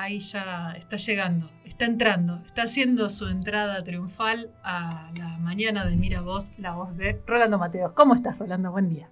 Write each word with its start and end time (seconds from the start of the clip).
ahí 0.00 0.18
ya 0.20 0.74
está 0.76 0.96
llegando, 0.96 1.50
está 1.64 1.84
entrando, 1.84 2.40
está 2.46 2.62
haciendo 2.62 3.10
su 3.10 3.28
entrada 3.28 3.82
triunfal 3.84 4.50
a 4.62 5.10
la 5.16 5.38
mañana 5.38 5.84
de 5.84 5.96
Mira 5.96 6.22
Voz, 6.22 6.52
la 6.58 6.72
voz 6.72 6.96
de 6.96 7.20
Rolando 7.26 7.58
Mateos. 7.58 7.92
¿Cómo 7.92 8.14
estás, 8.14 8.38
Rolando? 8.38 8.70
Buen 8.70 8.88
día. 8.88 9.08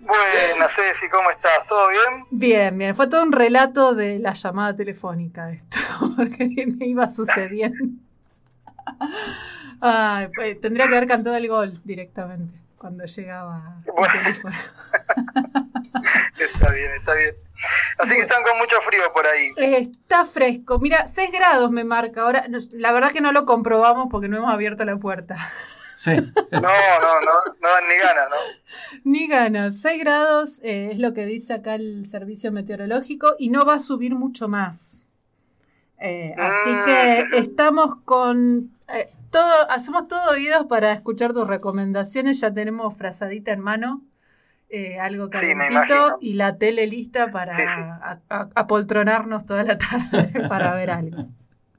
Buenas, 0.00 0.74
Ceci, 0.74 1.08
¿cómo 1.08 1.30
estás? 1.30 1.66
¿Todo 1.66 1.88
bien? 1.88 2.26
Bien, 2.30 2.78
bien. 2.78 2.94
Fue 2.94 3.06
todo 3.06 3.22
un 3.22 3.32
relato 3.32 3.94
de 3.94 4.18
la 4.18 4.34
llamada 4.34 4.74
telefónica 4.74 5.50
esto, 5.50 5.78
porque 6.16 6.66
me 6.78 6.86
iba 6.86 7.08
sucediendo. 7.08 7.84
Ay, 9.80 10.28
pues, 10.34 10.60
tendría 10.60 10.88
que 10.88 10.96
haber 10.96 11.08
cantado 11.08 11.36
el 11.36 11.48
gol 11.48 11.80
directamente 11.84 12.58
cuando 12.78 13.04
llegaba 13.04 13.82
el 13.86 14.22
teléfono. 14.22 14.56
está 16.38 16.70
bien, 16.70 16.92
está 16.92 17.14
bien. 17.14 17.34
Así 17.98 18.14
que 18.14 18.22
están 18.22 18.42
con 18.42 18.58
mucho 18.58 18.76
frío 18.80 19.02
por 19.12 19.26
ahí. 19.26 19.52
Está 19.56 20.24
fresco. 20.24 20.78
Mira, 20.78 21.08
6 21.08 21.30
grados 21.32 21.70
me 21.70 21.84
marca. 21.84 22.22
Ahora, 22.22 22.46
la 22.72 22.92
verdad 22.92 23.12
que 23.12 23.20
no 23.20 23.32
lo 23.32 23.46
comprobamos 23.46 24.08
porque 24.10 24.28
no 24.28 24.36
hemos 24.36 24.52
abierto 24.52 24.84
la 24.84 24.96
puerta. 24.96 25.52
Sí. 25.94 26.12
No, 26.50 26.60
no, 26.60 27.20
no, 27.20 27.32
no 27.60 27.68
dan 27.68 27.88
ni 27.88 27.96
ganas, 27.96 28.28
¿no? 28.30 28.36
Ni 29.04 29.28
ganas. 29.28 29.80
6 29.80 30.00
grados 30.00 30.60
eh, 30.62 30.90
es 30.92 30.98
lo 30.98 31.14
que 31.14 31.26
dice 31.26 31.54
acá 31.54 31.74
el 31.74 32.06
servicio 32.06 32.52
meteorológico 32.52 33.36
y 33.38 33.48
no 33.50 33.64
va 33.64 33.74
a 33.74 33.80
subir 33.80 34.14
mucho 34.14 34.48
más. 34.48 35.06
Eh, 35.98 36.34
así 36.36 36.70
mm. 36.70 36.84
que 36.84 37.38
estamos 37.38 37.96
con 38.04 38.76
eh, 38.88 39.10
todo, 39.30 39.70
hacemos 39.70 40.08
todo 40.08 40.30
oídos 40.32 40.66
para 40.66 40.92
escuchar 40.92 41.32
tus 41.32 41.46
recomendaciones. 41.46 42.40
Ya 42.40 42.52
tenemos 42.52 42.96
frazadita 42.96 43.52
en 43.52 43.60
mano 43.60 44.02
eh, 44.76 44.98
algo 44.98 45.30
calentito 45.30 46.18
y 46.20 46.34
la 46.34 46.58
tele 46.58 46.88
lista 46.88 47.30
para 47.30 47.56
apoltronarnos 48.56 49.46
toda 49.46 49.62
la 49.62 49.78
tarde 49.78 50.48
para 50.48 50.74
ver 50.74 50.90
algo. 50.90 51.28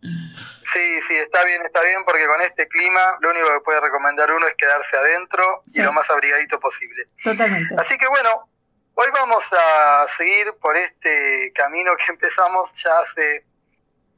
Sí, 0.02 1.02
sí, 1.02 1.13
está 1.16 1.44
bien, 1.44 1.61
está 1.66 1.81
bien, 1.81 2.06
porque 2.06 2.25
con 2.25 2.42
este 2.42 2.69
clima 2.69 3.17
lo 3.19 3.31
único 3.31 3.47
que 3.52 3.59
puede 3.66 3.81
recomendar 3.81 4.31
uno 4.31 4.47
es 4.47 4.56
quedarse 4.56 4.95
adentro 4.95 5.61
y 5.73 5.81
lo 5.81 5.92
más 5.92 6.09
abrigadito 6.09 6.58
posible. 6.61 7.09
Totalmente. 7.22 7.75
Así 7.78 7.97
que 7.97 8.08
bueno, 8.08 8.50
hoy 8.94 9.09
vamos 9.14 9.44
a 9.52 10.08
seguir 10.08 10.53
por 10.62 10.78
este 10.78 11.52
camino 11.53 11.97
que 11.97 12.14
empezamos 12.14 12.81
ya 12.81 12.97
hace 13.00 13.45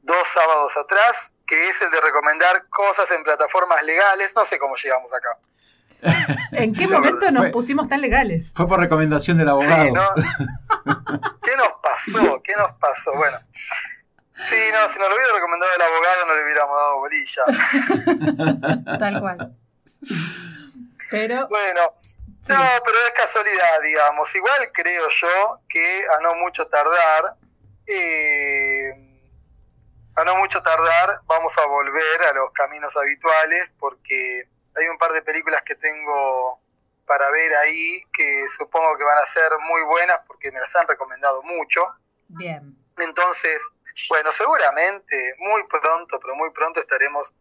dos 0.02 0.28
sábados 0.28 0.76
atrás, 0.76 1.32
que 1.48 1.68
es 1.68 1.82
el 1.82 1.90
de 1.90 2.00
recomendar 2.00 2.68
cosas 2.68 3.10
en 3.10 3.24
plataformas 3.24 3.82
legales. 3.82 4.36
No 4.36 4.44
sé 4.44 4.56
cómo 4.56 4.76
llegamos 4.76 5.12
acá. 5.12 5.36
¿En 6.52 6.74
qué 6.74 6.86
momento 6.86 7.28
nos 7.30 7.50
pusimos 7.50 7.88
tan 7.88 8.00
legales? 8.00 8.52
Fue 8.54 8.68
por 8.68 8.78
recomendación 8.78 9.38
del 9.38 9.48
abogado. 9.48 9.84
¿Qué 11.42 11.56
nos 11.56 11.72
pasó? 11.82 12.40
¿Qué 12.42 12.54
nos 12.56 12.72
pasó? 12.74 13.14
Bueno. 13.14 13.38
Sí, 14.46 14.56
no, 14.72 14.88
si 14.88 15.00
nos 15.00 15.08
lo 15.08 15.16
hubiera 15.16 15.32
recomendado 15.34 15.72
el 15.74 15.82
abogado 15.82 16.26
no 16.26 16.34
le 16.36 16.44
hubiéramos 16.44 16.76
dado 16.76 16.98
bolilla. 16.98 17.42
Tal 18.98 19.20
cual. 19.20 19.56
Pero. 21.10 21.48
Bueno, 21.48 21.80
no, 22.48 22.60
pero 22.84 22.98
es 23.04 23.10
casualidad, 23.16 23.80
digamos. 23.82 24.32
Igual 24.34 24.70
creo 24.72 25.08
yo 25.08 25.60
que 25.68 26.02
a 26.16 26.20
no 26.22 26.34
mucho 26.36 26.68
tardar, 26.68 27.34
eh, 27.86 28.92
a 30.14 30.24
no 30.24 30.36
mucho 30.36 30.62
tardar, 30.62 31.20
vamos 31.26 31.58
a 31.58 31.66
volver 31.66 32.22
a 32.30 32.34
los 32.34 32.52
caminos 32.52 32.96
habituales 32.96 33.72
porque 33.78 34.48
hay 34.78 34.88
un 34.88 34.98
par 34.98 35.12
de 35.12 35.22
películas 35.22 35.62
que 35.62 35.74
tengo 35.74 36.60
para 37.06 37.30
ver 37.30 37.54
ahí 37.56 38.02
que 38.12 38.46
supongo 38.48 38.96
que 38.96 39.04
van 39.04 39.18
a 39.18 39.26
ser 39.26 39.50
muy 39.60 39.82
buenas 39.82 40.20
porque 40.26 40.52
me 40.52 40.60
las 40.60 40.74
han 40.76 40.86
recomendado 40.86 41.42
mucho. 41.42 41.86
Bien. 42.28 42.76
Entonces, 42.98 43.66
bueno, 44.08 44.30
seguramente 44.32 45.34
muy 45.38 45.64
pronto, 45.64 46.20
pero 46.20 46.34
muy 46.34 46.50
pronto 46.50 46.80
estaremos 46.80 47.32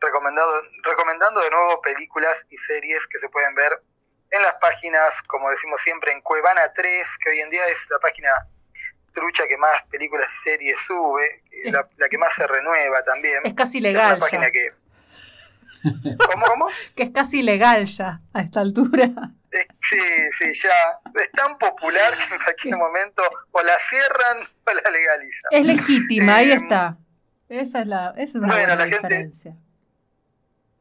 recomendando, 0.00 0.52
recomendando 0.82 1.40
de 1.40 1.50
nuevo 1.50 1.80
películas 1.80 2.46
y 2.50 2.56
series 2.56 3.06
que 3.06 3.18
se 3.18 3.28
pueden 3.28 3.54
ver 3.54 3.82
en 4.30 4.42
las 4.42 4.54
páginas, 4.54 5.22
como 5.22 5.50
decimos 5.50 5.80
siempre, 5.80 6.12
en 6.12 6.20
Cuevana 6.20 6.72
3, 6.72 7.18
que 7.18 7.30
hoy 7.30 7.40
en 7.40 7.50
día 7.50 7.66
es 7.66 7.88
la 7.90 7.98
página 7.98 8.30
trucha 9.12 9.46
que 9.48 9.56
más 9.56 9.82
películas 9.84 10.32
y 10.32 10.36
series 10.36 10.78
sube, 10.80 11.42
la, 11.64 11.88
que 12.08 12.18
más 12.18 12.32
se 12.34 12.46
renueva 12.46 13.02
también. 13.02 13.44
Es 13.44 13.54
casi 13.54 13.80
legal. 13.80 14.14
Es 14.14 14.20
página 14.20 14.50
que 14.50 14.68
¿Cómo, 15.82 16.46
cómo? 16.46 16.66
que 16.94 17.04
es 17.04 17.10
casi 17.10 17.42
legal 17.42 17.84
ya 17.86 18.20
a 18.32 18.40
esta 18.40 18.60
altura. 18.60 19.10
Eh, 19.52 19.66
sí, 19.80 19.98
sí, 20.32 20.52
ya. 20.54 21.20
Es 21.20 21.32
tan 21.32 21.58
popular 21.58 22.16
que 22.16 22.34
en 22.34 22.40
cualquier 22.42 22.76
momento 22.76 23.22
o 23.50 23.62
la 23.62 23.78
cierran 23.78 24.46
o 24.66 24.72
la 24.72 24.90
legalizan. 24.90 25.50
Es 25.50 25.66
legítima, 25.66 26.36
ahí 26.36 26.52
eh, 26.52 26.54
está. 26.54 26.98
Esa 27.48 27.80
es 27.80 27.86
la, 27.88 28.10
esa 28.16 28.22
es 28.22 28.34
una 28.36 28.48
bueno, 28.48 28.76
la 28.76 28.84
diferencia. 28.84 29.52
Gente, 29.52 29.70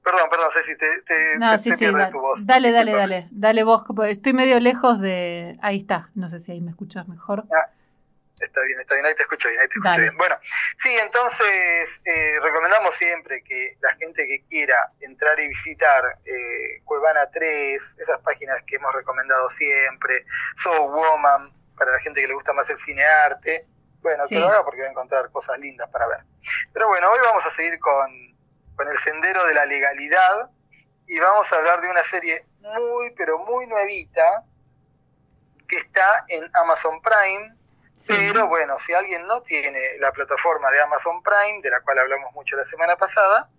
Perdón, 0.04 0.30
perdón, 0.32 0.48
Ceci, 0.52 0.76
te, 0.76 1.02
te, 1.02 1.40
no, 1.40 1.58
sí, 1.60 1.72
sí, 1.72 1.86
dale, 1.86 2.08
tu 2.08 2.20
voz. 2.20 2.46
Dale, 2.48 2.72
dale, 2.72 2.94
dale, 2.94 3.28
dale 3.32 3.64
vos, 3.64 3.84
estoy 4.08 4.34
medio 4.34 4.60
lejos 4.60 5.00
de... 5.00 5.58
Ahí 5.62 5.78
está, 5.78 6.10
no 6.16 6.30
sé 6.30 6.40
si 6.40 6.52
ahí 6.52 6.62
me 6.62 6.72
escuchas 6.72 7.08
mejor. 7.08 7.46
Ah, 7.52 7.70
Está 8.40 8.62
bien, 8.64 8.80
está 8.80 8.96
bien, 8.96 9.06
ahí 9.06 9.16
te 9.16 9.24
escucho 9.24 9.50
bien, 9.50 9.60
ahí 9.60 9.68
te 9.68 9.76
escucho 9.76 10.00
bien. 10.00 10.18
Bueno, 10.18 10.38
sí, 10.78 10.96
entonces 11.02 12.02
eh, 12.06 12.40
recomendamos 12.42 12.96
siempre 12.96 13.44
que 13.44 13.78
la 13.82 13.96
gente 13.96 14.26
que 14.28 14.46
quiera 14.48 14.94
entrar 15.02 15.40
y 15.40 15.48
visitar 15.48 16.04
eh, 16.26 16.82
Cuevana 16.86 17.30
3, 17.32 17.98
esas 18.00 18.20
páginas 18.20 18.64
que 18.66 18.78
hemos 18.78 18.94
recomendado 18.94 19.50
siempre, 19.50 20.26
So 20.56 20.72
Woman, 20.88 21.54
para 21.78 21.92
la 21.92 22.00
gente 22.00 22.22
que 22.22 22.28
le 22.28 22.34
gusta 22.34 22.54
más 22.54 22.70
el 22.70 22.78
cine 22.78 23.04
arte, 23.04 23.68
bueno, 24.02 24.24
que 24.28 24.40
lo 24.40 24.48
haga 24.48 24.64
porque 24.64 24.82
va 24.82 24.88
a 24.88 24.92
encontrar 24.92 25.30
cosas 25.32 25.60
lindas 25.60 25.90
para 25.90 26.08
ver. 26.08 26.24
Pero 26.74 26.88
bueno, 26.88 27.12
hoy 27.12 27.20
vamos 27.22 27.46
a 27.46 27.52
seguir 27.52 27.80
con, 27.80 28.10
con 28.76 28.88
el 28.88 28.98
sendero 28.98 29.46
de 29.46 29.54
la 29.54 29.66
legalidad 29.66 30.50
y 31.08 31.20
vamos 31.20 31.52
a 31.52 31.58
hablar 31.58 31.82
de 31.82 31.90
una 31.90 32.04
serie 32.04 32.46
muy, 32.60 33.12
pero 33.12 33.40
muy 33.40 33.68
nuevita 33.68 34.46
que 35.68 35.78
está 35.78 36.26
en 36.30 36.50
Amazon 36.54 37.02
Prime 37.02 37.59
pero 38.08 38.48
bueno, 38.48 38.80
si 38.80 38.94
alguien 38.94 39.26
no 39.28 39.42
tiene 39.42 39.98
la 40.00 40.12
plataforma 40.12 40.72
de 40.72 40.82
Amazon 40.82 41.22
Prime, 41.22 41.62
de 41.62 41.70
la 41.70 41.82
cual 41.82 42.00
hablamos 42.00 42.34
mucho 42.34 42.56
la 42.56 42.66
semana 42.66 42.96
pasada, 42.96 43.50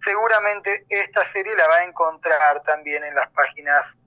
seguramente 0.00 0.86
esta 0.88 1.24
serie 1.24 1.54
la 1.56 1.66
va 1.66 1.76
a 1.78 1.84
encontrar 1.84 2.62
también 2.62 3.04
en 3.04 3.14
las 3.14 3.28
páginas 3.30 3.98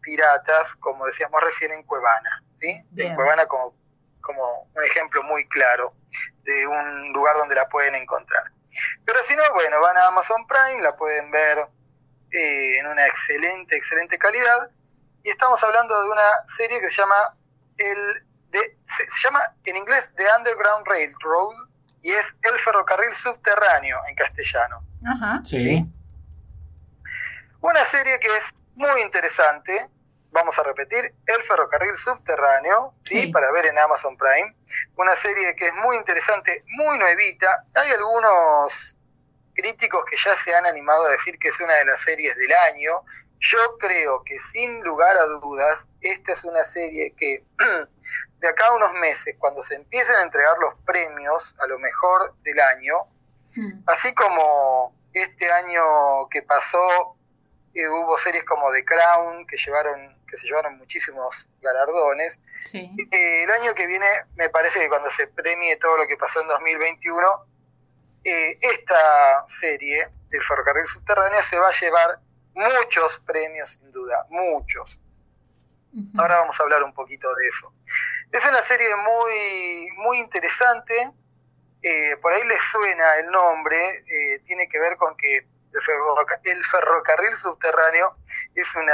piratas, 0.00 0.76
como 0.76 1.06
decíamos 1.06 1.40
recién 1.42 1.72
en 1.72 1.82
Cuevana, 1.82 2.42
¿sí? 2.58 2.84
En 2.96 3.14
Cuevana 3.14 3.46
como, 3.46 3.74
como 4.20 4.70
un 4.74 4.84
ejemplo 4.84 5.22
muy 5.22 5.46
claro 5.48 5.94
de 6.42 6.66
un 6.66 7.12
lugar 7.12 7.36
donde 7.36 7.54
la 7.54 7.68
pueden 7.68 7.94
encontrar. 7.94 8.44
Pero 9.04 9.22
si 9.22 9.36
no, 9.36 9.42
bueno, 9.54 9.80
van 9.80 9.96
a 9.96 10.06
Amazon 10.06 10.46
Prime, 10.46 10.82
la 10.82 10.96
pueden 10.96 11.30
ver 11.30 11.68
eh, 12.30 12.78
en 12.78 12.86
una 12.86 13.06
excelente, 13.06 13.76
excelente 13.76 14.18
calidad. 14.18 14.70
Y 15.22 15.30
estamos 15.30 15.62
hablando 15.62 16.02
de 16.02 16.10
una 16.10 16.44
serie 16.46 16.80
que 16.80 16.90
se 16.90 17.02
llama 17.02 17.36
El 17.76 18.26
se, 18.86 19.04
llama 19.22 19.40
en 19.64 19.76
inglés 19.76 20.12
The 20.16 20.24
Underground 20.38 20.86
Railroad 20.86 21.68
y 22.02 22.10
es 22.10 22.34
el 22.42 22.58
ferrocarril 22.58 23.14
subterráneo 23.14 23.98
en 24.08 24.14
castellano. 24.14 24.84
Ajá. 25.06 25.42
Sí. 25.44 25.86
Una 27.60 27.84
serie 27.84 28.18
que 28.18 28.36
es 28.36 28.54
muy 28.74 29.02
interesante, 29.02 29.88
vamos 30.32 30.58
a 30.58 30.64
repetir, 30.64 31.14
El 31.26 31.42
ferrocarril 31.44 31.96
subterráneo, 31.96 32.94
¿sí? 33.04 33.28
Para 33.28 33.52
ver 33.52 33.66
en 33.66 33.78
Amazon 33.78 34.16
Prime. 34.16 34.56
Una 34.96 35.14
serie 35.14 35.54
que 35.54 35.68
es 35.68 35.74
muy 35.74 35.96
interesante, 35.96 36.64
muy 36.66 36.98
nuevita. 36.98 37.64
Hay 37.74 37.90
algunos 37.92 38.96
críticos 39.54 40.04
que 40.10 40.16
ya 40.16 40.34
se 40.36 40.54
han 40.54 40.66
animado 40.66 41.06
a 41.06 41.10
decir 41.10 41.38
que 41.38 41.48
es 41.48 41.60
una 41.60 41.74
de 41.74 41.84
las 41.84 42.00
series 42.00 42.36
del 42.36 42.52
año. 42.52 43.04
Yo 43.42 43.76
creo 43.78 44.22
que 44.22 44.38
sin 44.38 44.84
lugar 44.84 45.16
a 45.16 45.26
dudas, 45.26 45.88
esta 46.00 46.32
es 46.32 46.44
una 46.44 46.62
serie 46.62 47.12
que 47.16 47.44
de 48.38 48.48
acá 48.48 48.68
a 48.68 48.74
unos 48.74 48.92
meses, 48.94 49.34
cuando 49.36 49.64
se 49.64 49.74
empiecen 49.74 50.14
a 50.14 50.22
entregar 50.22 50.56
los 50.58 50.74
premios 50.86 51.56
a 51.58 51.66
lo 51.66 51.78
mejor 51.80 52.36
del 52.42 52.60
año, 52.60 52.94
hmm. 53.56 53.82
así 53.86 54.14
como 54.14 54.94
este 55.12 55.50
año 55.50 56.28
que 56.30 56.42
pasó 56.42 57.16
eh, 57.74 57.88
hubo 57.88 58.16
series 58.16 58.44
como 58.44 58.70
The 58.70 58.84
Crown 58.84 59.46
que 59.46 59.56
llevaron 59.56 60.22
que 60.28 60.36
se 60.36 60.46
llevaron 60.46 60.78
muchísimos 60.78 61.50
galardones. 61.60 62.38
Eh, 62.72 63.42
el 63.42 63.50
año 63.50 63.74
que 63.74 63.86
viene 63.86 64.06
me 64.36 64.48
parece 64.48 64.78
que 64.78 64.88
cuando 64.88 65.10
se 65.10 65.26
premie 65.26 65.76
todo 65.76 65.98
lo 65.98 66.06
que 66.06 66.16
pasó 66.16 66.40
en 66.40 66.48
2021, 66.48 67.46
eh, 68.24 68.58
esta 68.62 69.44
serie 69.46 70.08
del 70.30 70.42
ferrocarril 70.42 70.86
subterráneo 70.86 71.42
se 71.42 71.58
va 71.58 71.68
a 71.68 71.72
llevar 71.72 72.20
muchos 72.54 73.20
premios 73.20 73.70
sin 73.70 73.90
duda, 73.92 74.26
muchos. 74.30 75.00
Ahora 76.16 76.38
vamos 76.38 76.58
a 76.58 76.62
hablar 76.62 76.82
un 76.82 76.94
poquito 76.94 77.32
de 77.34 77.48
eso. 77.48 77.72
Es 78.30 78.46
una 78.46 78.62
serie 78.62 78.94
muy, 78.96 79.88
muy 79.98 80.18
interesante. 80.20 81.12
Eh, 81.82 82.16
por 82.22 82.32
ahí 82.32 82.46
les 82.46 82.62
suena 82.62 83.16
el 83.16 83.30
nombre. 83.30 83.76
Eh, 84.06 84.38
tiene 84.46 84.68
que 84.68 84.80
ver 84.80 84.96
con 84.96 85.16
que 85.16 85.36
el, 85.36 86.64
ferrocarril 86.64 87.36
subterráneo 87.36 88.16
es 88.54 88.74
una, 88.74 88.92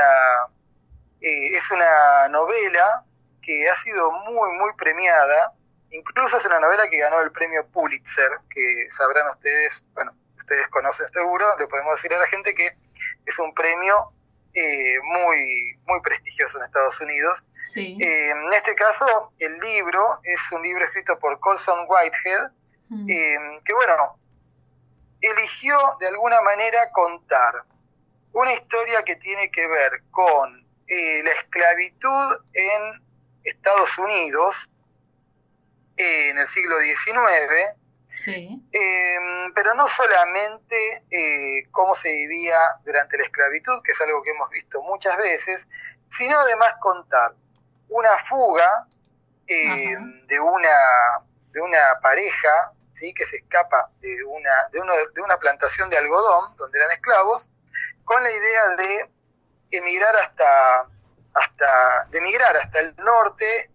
eh, 1.21 1.57
es 1.57 1.71
una 1.71 2.29
novela 2.31 3.05
que 3.41 3.69
ha 3.69 3.77
sido 3.77 4.11
muy, 4.11 4.51
muy 4.53 4.73
premiada 4.75 5.55
Incluso 5.91 6.37
es 6.37 6.45
una 6.45 6.61
novela 6.61 6.87
que 6.89 6.99
ganó 6.99 7.21
el 7.21 7.33
premio 7.33 7.67
Pulitzer, 7.67 8.31
que 8.51 8.91
sabrán 8.91 9.29
ustedes, 9.29 9.85
bueno, 9.95 10.15
ustedes 10.49 10.69
conocen 10.69 11.07
seguro, 11.09 11.47
le 11.59 11.67
podemos 11.67 11.95
decir 11.97 12.13
a 12.15 12.19
la 12.19 12.27
gente 12.27 12.55
que 12.55 12.75
es 13.27 13.39
un 13.39 13.53
premio 13.53 14.13
eh, 14.55 14.97
muy, 15.03 15.79
muy 15.87 16.01
prestigioso 16.01 16.59
en 16.59 16.65
Estados 16.65 16.99
Unidos. 17.01 17.45
Eh, 17.77 18.31
en 18.31 18.53
este 18.55 18.75
caso, 18.75 19.33
el 19.39 19.59
libro 19.59 20.21
es 20.23 20.51
un 20.53 20.63
libro 20.63 20.87
escrito 20.87 21.19
por 21.19 21.39
Colson 21.39 21.87
Whitehead, 21.87 22.51
mm. 22.89 23.11
eh, 23.11 23.61
que 23.63 23.75
bueno, 23.75 24.19
eligió 25.21 25.79
de 26.01 26.07
alguna 26.09 26.41
manera 26.41 26.91
contar 26.93 27.65
una 28.33 28.55
historia 28.55 29.03
que 29.05 29.17
tiene 29.17 29.51
que 29.51 29.67
ver 29.69 30.03
con 30.11 30.67
la 30.89 31.31
esclavitud 31.33 32.39
en 32.55 33.03
Estados 33.45 33.99
Unidos 33.99 34.71
en 35.99 36.39
el 36.39 36.47
siglo 36.47 36.79
XIX, 36.79 37.78
em, 38.73 39.53
pero 39.55 39.75
no 39.75 39.87
solamente 39.87 41.03
eh, 41.11 41.69
cómo 41.71 41.95
se 41.95 42.09
vivía 42.09 42.59
durante 42.85 43.19
la 43.19 43.25
esclavitud, 43.25 43.83
que 43.83 43.93
es 43.93 44.01
algo 44.01 44.23
que 44.23 44.31
hemos 44.31 44.51
visto 44.51 44.83
muchas 44.83 45.17
veces, 45.19 45.69
sino 46.09 46.39
además 46.39 46.75
contar 46.81 47.35
una 47.89 48.17
fuga 48.19 48.87
em, 49.47 50.27
de, 50.27 50.41
una, 50.41 50.69
de 51.51 51.61
una 51.61 52.01
pareja 52.03 52.73
¿sí? 52.93 53.13
que 53.15 53.25
se 53.25 53.37
escapa 53.37 53.91
de 54.01 54.25
una, 54.25 54.69
de, 54.73 54.81
de 55.15 55.23
una 55.23 55.37
plantación 55.39 55.91
de 55.91 55.99
algodón, 55.99 56.53
donde 56.55 56.79
eran 56.79 56.93
esclavos, 56.93 57.51
con 58.05 58.23
la 58.23 58.31
idea 58.31 58.69
de 58.77 59.11
emigrar 59.71 60.17
hasta, 60.17 60.89
hasta, 61.35 62.07
de 62.11 62.19
emigrar 62.19 62.57
hasta 62.57 62.81
el 62.81 62.97
norte 62.97 63.71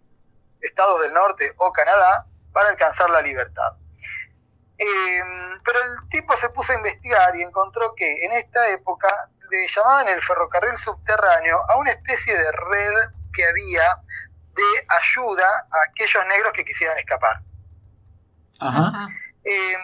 estados 0.61 1.01
del 1.01 1.13
norte 1.13 1.53
o 1.57 1.71
Canadá 1.71 2.25
para 2.51 2.69
alcanzar 2.69 3.09
la 3.09 3.21
libertad. 3.21 3.73
Em, 4.77 5.61
pero 5.63 5.79
el 5.79 6.09
tipo 6.09 6.35
se 6.35 6.49
puso 6.49 6.73
a 6.73 6.75
investigar 6.75 7.35
y 7.35 7.43
encontró 7.43 7.93
que 7.95 8.25
en 8.25 8.31
esta 8.33 8.69
época 8.69 9.07
le 9.49 9.67
llamaban 9.67 10.07
el 10.09 10.21
ferrocarril 10.21 10.77
subterráneo 10.77 11.59
a 11.69 11.77
una 11.77 11.91
especie 11.91 12.35
de 12.35 12.51
red 12.51 13.11
que 13.31 13.45
había 13.45 14.01
de 14.55 14.87
ayuda 14.99 15.47
a 15.47 15.89
aquellos 15.89 16.25
negros 16.27 16.53
que 16.53 16.65
quisieran 16.65 16.97
escapar. 16.97 17.41
Em, 19.43 19.79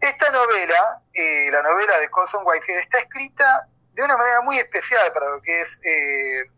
esta 0.00 0.30
novela, 0.30 1.02
eh, 1.12 1.50
la 1.52 1.62
novela 1.62 1.98
de 1.98 2.08
Colson 2.10 2.42
Whitehead, 2.44 2.78
está 2.78 2.98
escrita 2.98 3.68
de 3.92 4.02
una 4.02 4.16
manera 4.16 4.40
muy 4.40 4.58
especial 4.58 5.12
para 5.12 5.28
lo 5.28 5.42
que 5.42 5.60
es 5.60 5.80
eh, 5.84 6.50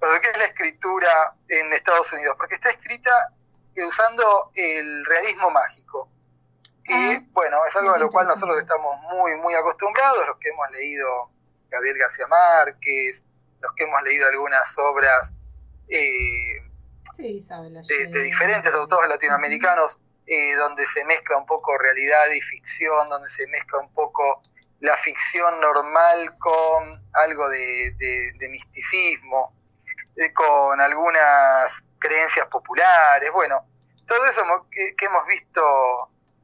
para 0.00 0.14
lo 0.14 0.20
que 0.20 0.30
es 0.30 0.38
la 0.38 0.44
escritura 0.44 1.34
en 1.48 1.72
Estados 1.72 2.12
Unidos, 2.12 2.34
porque 2.36 2.56
está 2.56 2.70
escrita 2.70 3.32
usando 3.76 4.50
el 4.54 5.04
realismo 5.06 5.50
mágico, 5.50 6.08
que, 6.84 6.94
ah. 6.94 7.24
bueno, 7.32 7.58
es 7.66 7.74
algo 7.76 7.92
a 7.92 7.98
lo 7.98 8.08
cual 8.08 8.26
nosotros 8.26 8.58
estamos 8.58 9.00
muy, 9.02 9.36
muy 9.36 9.54
acostumbrados, 9.54 10.26
los 10.26 10.38
que 10.38 10.50
hemos 10.50 10.70
leído 10.70 11.30
Gabriel 11.70 11.98
García 11.98 12.26
Márquez, 12.26 13.24
los 13.60 13.72
que 13.74 13.84
hemos 13.84 14.02
leído 14.02 14.28
algunas 14.28 14.76
obras 14.78 15.34
eh, 15.88 16.62
de, 17.16 18.22
diferentes 18.22 18.72
autores 18.74 19.08
latinoamericanos, 19.08 20.00
eh, 20.26 20.54
donde 20.56 20.86
se 20.86 21.04
mezcla 21.04 21.36
un 21.36 21.46
poco 21.46 21.76
realidad 21.78 22.30
y 22.30 22.40
ficción, 22.40 23.08
donde 23.08 23.28
se 23.28 23.46
mezcla 23.48 23.78
un 23.78 23.92
poco 23.92 24.42
la 24.80 24.96
ficción 24.96 25.60
normal 25.60 26.36
con 26.38 27.02
algo 27.14 27.48
de 27.48 28.48
misticismo. 28.50 29.52
Eh, 30.16 30.32
con 30.32 30.80
algunas 30.80 31.84
creencias 31.98 32.46
populares, 32.46 33.32
bueno, 33.32 33.66
todo 34.06 34.24
eso 34.26 34.42
que, 34.70 34.94
hemos 35.00 35.26
visto 35.26 35.60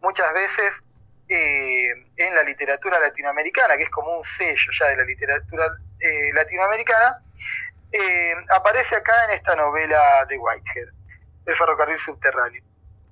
muchas 0.00 0.32
veces 0.32 0.82
eh, 1.28 1.90
en 2.16 2.34
la 2.34 2.42
literatura 2.42 2.98
latinoamericana, 2.98 3.76
que 3.76 3.84
es 3.84 3.90
como 3.90 4.16
un 4.16 4.24
sello 4.24 4.70
ya 4.78 4.88
de 4.88 4.96
la 4.96 5.04
literatura 5.04 5.66
eh, 6.00 6.32
latinoamericana, 6.34 7.22
aparece 8.54 8.96
acá 8.96 9.12
en 9.24 9.30
esta 9.32 9.56
novela 9.56 10.24
de 10.26 10.38
Whitehead, 10.38 10.88
El 11.46 11.56
ferrocarril 11.56 11.98
subterráneo. 11.98 12.62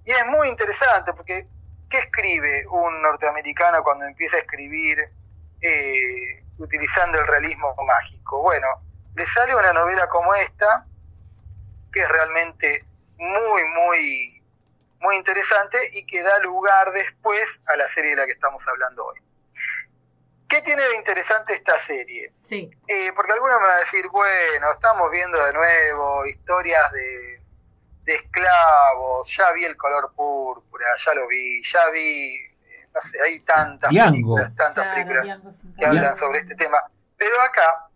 Y 0.05 0.13
es 0.13 0.27
muy 0.27 0.49
interesante 0.49 1.13
porque, 1.13 1.49
¿qué 1.91 1.99
escribe 1.99 2.65
un 2.69 3.03
norteamericano 3.03 3.83
cuando 3.83 4.05
empieza 4.05 4.37
a 4.37 4.41
escribir 4.41 4.99
utilizando 6.59 7.19
el 7.19 7.27
realismo 7.27 7.75
mágico? 7.85 8.41
Bueno, 8.41 8.69
le 9.17 9.27
sale 9.27 9.55
una 9.55 9.73
novela 9.73 10.09
como 10.09 10.33
esta, 10.37 10.87
que 11.93 12.01
es 12.01 12.09
realmente 12.09 12.85
muy, 13.17 13.65
muy, 13.65 14.38
muy 15.01 15.17
interesante 15.17 15.79
y 15.93 16.05
que 16.07 16.23
da 16.23 16.39
lugar 16.41 16.93
después 16.93 17.61
a 17.67 17.77
la 17.77 17.89
serie 17.89 18.11
de 18.11 18.17
la 18.17 18.27
que 18.27 18.33
estamos 18.33 18.67
hablando 18.69 19.07
hoy. 19.07 19.21
¿Qué 20.49 20.63
tiene 20.63 20.83
de 20.83 20.97
interesante 20.97 21.55
esta 21.55 21.79
serie? 21.79 22.33
Sí. 22.43 22.71
Eh, 22.89 23.13
porque 23.15 23.33
algunos 23.33 23.61
me 23.61 23.67
van 23.67 23.77
a 23.77 23.81
decir, 23.81 24.09
bueno, 24.09 24.73
estamos 24.73 25.11
viendo 25.11 25.45
de 25.45 25.53
nuevo 25.53 26.25
historias 26.27 26.91
de, 26.93 27.43
de 28.05 28.15
esclavos, 28.15 29.37
ya 29.37 29.53
vi 29.53 29.67
el 29.67 29.77
color 29.77 30.11
púrpura, 30.15 30.87
ya 31.05 31.13
lo 31.13 31.29
vi, 31.29 31.63
ya 31.63 31.91
vi, 31.91 32.35
eh, 32.37 32.89
no 32.95 33.01
sé, 33.03 33.21
hay 33.21 33.41
tantas 33.41 33.93
películas, 33.93 34.57
tantas 34.57 34.95
películas 34.95 35.29
que 35.79 35.85
hablan 35.85 36.17
sobre 36.17 36.39
este 36.39 36.55
tema. 36.55 36.83
Pero 37.19 37.39
acá 37.43 37.91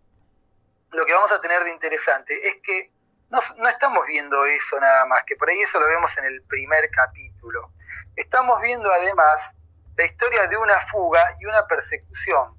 lo 0.90 1.06
que 1.06 1.14
vamos 1.14 1.32
a 1.32 1.40
tener 1.40 1.64
de 1.64 1.70
interesante 1.70 2.48
es 2.48 2.56
que 2.62 2.92
no, 3.32 3.68
estamos 3.68 4.06
viendo 4.06 4.44
eso 4.44 4.78
nada 4.78 5.06
más, 5.06 5.24
que 5.24 5.36
por 5.36 5.48
ahí 5.48 5.60
eso 5.62 5.80
lo 5.80 5.86
vemos 5.86 6.16
en 6.18 6.26
el 6.26 6.42
primer 6.42 6.90
capítulo. 6.90 7.72
Estamos 8.14 8.60
viendo 8.60 8.92
además 8.92 9.56
la 9.96 10.04
historia 10.04 10.46
de 10.48 10.56
una 10.58 10.78
fuga 10.80 11.24
y 11.40 11.46
una 11.46 11.66
persecución, 11.66 12.54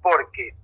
porque 0.00 0.56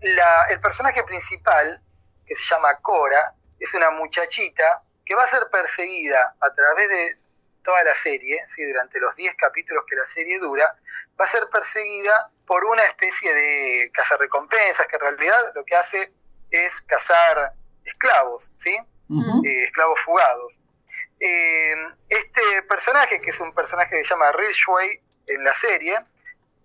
la, 0.00 0.46
el 0.50 0.60
personaje 0.60 1.04
principal, 1.04 1.80
que 2.26 2.34
se 2.34 2.42
llama 2.42 2.76
Cora, 2.78 3.34
es 3.60 3.72
una 3.74 3.90
muchachita 3.90 4.82
que 5.06 5.14
va 5.14 5.22
a 5.22 5.28
ser 5.28 5.48
perseguida 5.50 6.34
a 6.40 6.54
través 6.54 6.88
de 6.88 7.18
toda 7.62 7.84
la 7.84 7.94
serie, 7.94 8.42
¿sí? 8.48 8.64
durante 8.64 8.98
los 8.98 9.14
10 9.14 9.36
capítulos 9.36 9.84
que 9.86 9.94
la 9.94 10.06
serie 10.06 10.40
dura, 10.40 10.76
va 11.20 11.24
a 11.24 11.28
ser 11.28 11.48
perseguida 11.50 12.30
por 12.46 12.64
una 12.64 12.84
especie 12.84 13.32
de 13.32 13.92
cazarrecompensas 13.92 14.88
que 14.88 14.96
en 14.96 15.02
realidad 15.02 15.52
lo 15.54 15.64
que 15.64 15.76
hace 15.76 16.12
es 16.50 16.80
cazar 16.80 17.54
esclavos, 17.90 18.50
¿sí? 18.56 18.76
Eh, 19.44 19.64
esclavos 19.64 20.00
fugados. 20.00 20.60
Eh, 21.18 21.74
este 22.08 22.62
personaje, 22.68 23.20
que 23.20 23.30
es 23.30 23.40
un 23.40 23.52
personaje 23.52 23.90
que 23.90 24.04
se 24.04 24.10
llama 24.10 24.32
Ridgway 24.32 25.00
en 25.26 25.44
la 25.44 25.54
serie, 25.54 25.94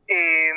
eh, 0.08 0.52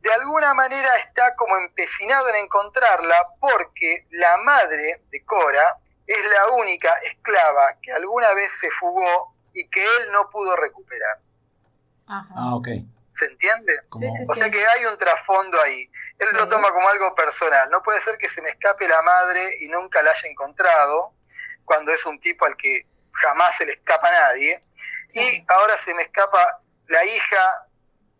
de 0.00 0.12
alguna 0.14 0.54
manera 0.54 0.96
está 0.96 1.34
como 1.36 1.56
empecinado 1.56 2.28
en 2.30 2.36
encontrarla 2.44 3.14
porque 3.40 4.06
la 4.10 4.36
madre 4.38 5.02
de 5.10 5.24
Cora 5.24 5.78
es 6.06 6.24
la 6.26 6.48
única 6.54 6.92
esclava 7.04 7.78
que 7.80 7.92
alguna 7.92 8.34
vez 8.34 8.52
se 8.52 8.70
fugó 8.70 9.34
y 9.52 9.68
que 9.68 9.82
él 9.82 10.12
no 10.12 10.28
pudo 10.30 10.56
recuperar. 10.56 11.20
Ah, 12.08 12.54
ok. 12.54 12.68
¿Se 13.14 13.26
entiende? 13.26 13.78
o 14.28 14.34
sea 14.34 14.50
que 14.50 14.66
hay 14.66 14.86
un 14.86 14.96
trasfondo 14.96 15.60
ahí. 15.60 15.90
Él 16.18 16.28
lo 16.32 16.48
toma 16.48 16.72
como 16.72 16.88
algo 16.88 17.14
personal. 17.14 17.68
No 17.70 17.82
puede 17.82 18.00
ser 18.00 18.16
que 18.16 18.28
se 18.28 18.40
me 18.40 18.50
escape 18.50 18.88
la 18.88 19.02
madre 19.02 19.56
y 19.60 19.68
nunca 19.68 20.02
la 20.02 20.10
haya 20.10 20.28
encontrado, 20.28 21.14
cuando 21.64 21.92
es 21.92 22.04
un 22.06 22.18
tipo 22.20 22.46
al 22.46 22.56
que 22.56 22.86
jamás 23.12 23.56
se 23.56 23.66
le 23.66 23.72
escapa 23.72 24.08
a 24.08 24.12
nadie. 24.12 24.60
Y 25.12 25.44
ahora 25.48 25.76
se 25.76 25.94
me 25.94 26.02
escapa 26.02 26.62
la 26.86 27.04
hija 27.04 27.66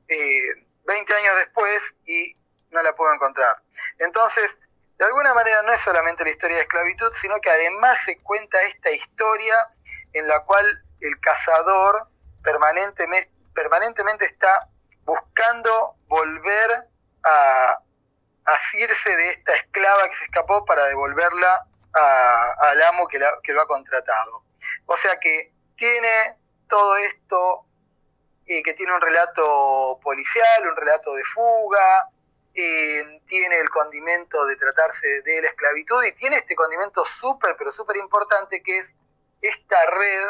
eh, 0.08 0.66
20 0.84 1.14
años 1.14 1.37
después 1.37 1.96
y 2.04 2.34
no 2.70 2.82
la 2.82 2.94
puedo 2.94 3.14
encontrar. 3.14 3.56
Entonces, 3.99 4.58
de 4.99 5.04
alguna 5.06 5.34
manera 5.34 5.62
no 5.62 5.72
es 5.72 5.80
solamente 5.80 6.25
la 6.25 6.30
historia 6.30 6.56
de 6.56 6.62
esclavitud, 6.62 7.12
sino 7.12 7.40
que 7.40 7.50
además 7.50 7.99
se 8.04 8.18
cuenta 8.18 8.62
esta 8.62 8.90
historia 8.90 9.54
en 10.12 10.28
la 10.28 10.40
cual 10.44 10.64
el 11.00 11.18
cazador 11.20 12.08
permanentemente, 12.42 13.30
permanentemente 13.54 14.26
está 14.26 14.68
buscando 15.04 15.97
volver 16.09 16.88
a 17.25 17.78
asirse 18.44 19.16
de 19.16 19.30
esta 19.30 19.54
esclava 19.54 20.09
que 20.09 20.16
se 20.16 20.25
escapó 20.25 20.64
para 20.64 20.85
devolverla 20.87 21.66
al 21.92 22.82
amo 22.82 23.06
que, 23.06 23.21
que, 23.42 23.52
lo 23.52 23.62
ha 23.62 23.66
contratado. 23.66 24.44
O 24.87 24.97
sea 24.97 25.18
que 25.21 25.52
tiene 25.76 26.37
todo 26.68 26.97
esto, 26.97 27.66
eh, 28.47 28.62
que 28.62 28.73
tiene 28.75 28.94
un 28.94 29.00
relato 29.00 30.00
policial, 30.02 30.68
un 30.68 30.76
relato 30.76 31.12
de 31.14 31.25
fuga, 31.25 32.09
eh, 32.54 33.21
tiene 33.26 33.59
el 33.59 33.68
condimento 33.71 34.44
de 34.47 34.56
tratarse 34.56 35.23
de 35.23 35.42
la 35.42 35.49
esclavitud 35.49 36.04
y 36.04 36.12
tiene 36.12 36.37
este 36.37 36.54
condimento 36.54 37.04
súper, 37.04 37.56
pero 37.56 37.73
súper 37.73 37.97
importante 37.97 38.62
que 38.62 38.78
es 38.78 38.94
esta 39.40 39.87
red 39.87 40.26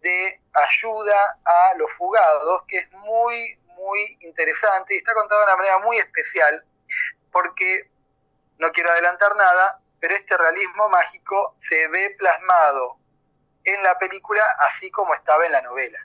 de 0.00 0.40
ayuda 0.54 1.38
a 1.44 1.74
los 1.76 1.92
fugados, 1.92 2.62
que 2.66 2.78
es 2.78 2.92
muy, 2.92 3.58
muy 3.80 4.18
interesante 4.20 4.94
y 4.94 4.98
está 4.98 5.14
contada 5.14 5.40
de 5.40 5.46
una 5.46 5.56
manera 5.56 5.78
muy 5.78 5.98
especial, 5.98 6.64
porque 7.32 7.90
no 8.58 8.70
quiero 8.72 8.90
adelantar 8.90 9.34
nada, 9.36 9.80
pero 10.00 10.14
este 10.14 10.36
realismo 10.36 10.88
mágico 10.88 11.54
se 11.58 11.88
ve 11.88 12.14
plasmado 12.18 12.98
en 13.64 13.82
la 13.82 13.98
película 13.98 14.42
así 14.66 14.90
como 14.90 15.14
estaba 15.14 15.46
en 15.46 15.52
la 15.52 15.62
novela. 15.62 15.98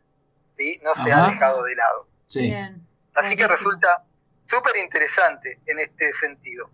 ¿sí? 0.58 0.80
No 0.84 0.96
se 0.96 1.12
ha 1.12 1.28
dejado 1.28 1.64
de 1.64 1.76
lado. 1.76 2.08
Así 3.16 3.36
que 3.36 3.48
resulta 3.48 4.04
súper 4.46 4.78
interesante 4.78 5.62
en 5.66 5.80
este 5.80 6.14
sentido. 6.14 6.70